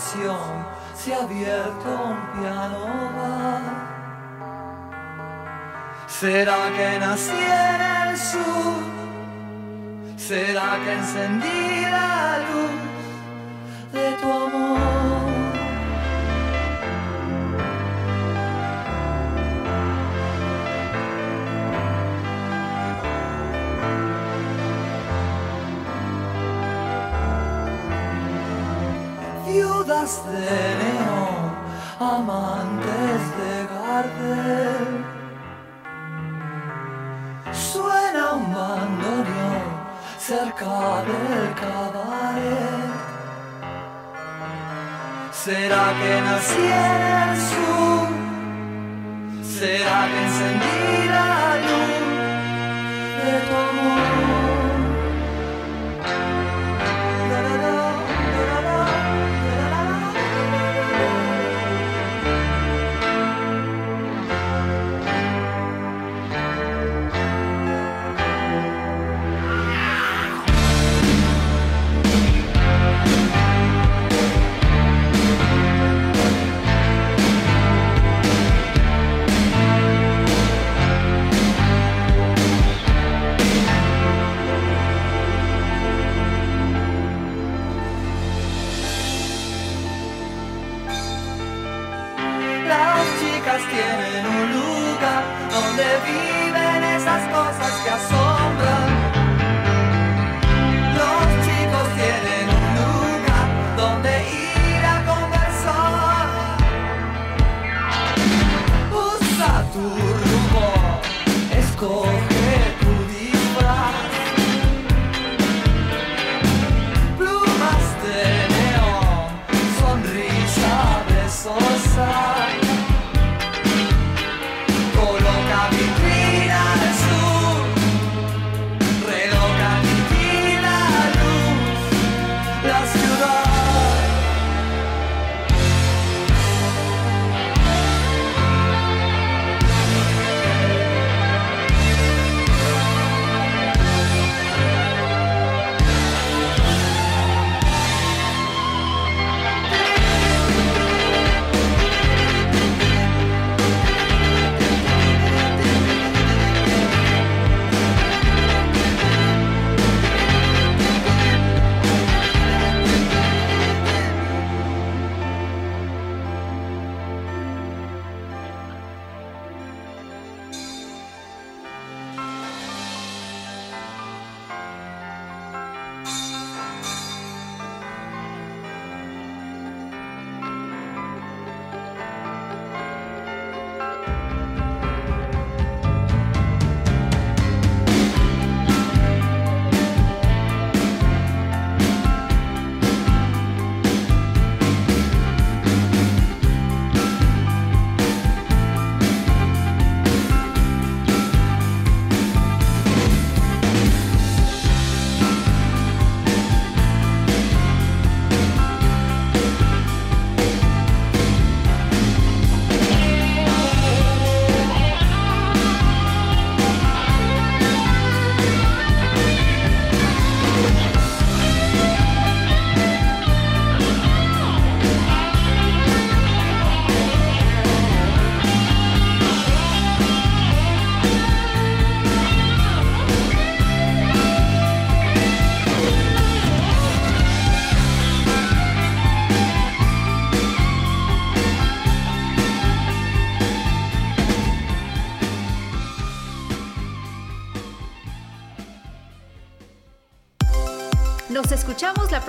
[0.00, 2.86] Atención, se ha abierto un piano.
[6.06, 8.82] ¿Será que nací en el sur?
[10.16, 12.89] ¿Será que encendí la luz
[30.32, 31.42] de neón,
[31.98, 34.88] amantes de Gardel.
[37.52, 39.68] Suena un bandoneón
[40.18, 42.90] cerca del cabaret.
[45.32, 48.08] ¿Será que nací en el sur?
[49.58, 52.00] ¿Será que encendí la luz
[53.18, 54.59] de tu amor?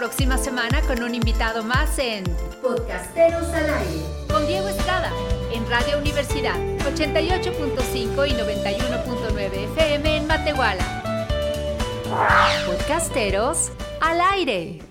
[0.01, 2.23] Próxima semana con un invitado más en
[2.59, 4.01] Podcasteros al aire.
[4.27, 5.11] con Diego Estrada
[5.53, 11.03] en Radio Universidad 88.5 y 91.9 FM en Matehuala.
[12.65, 13.71] Podcasteros
[14.01, 14.90] al aire.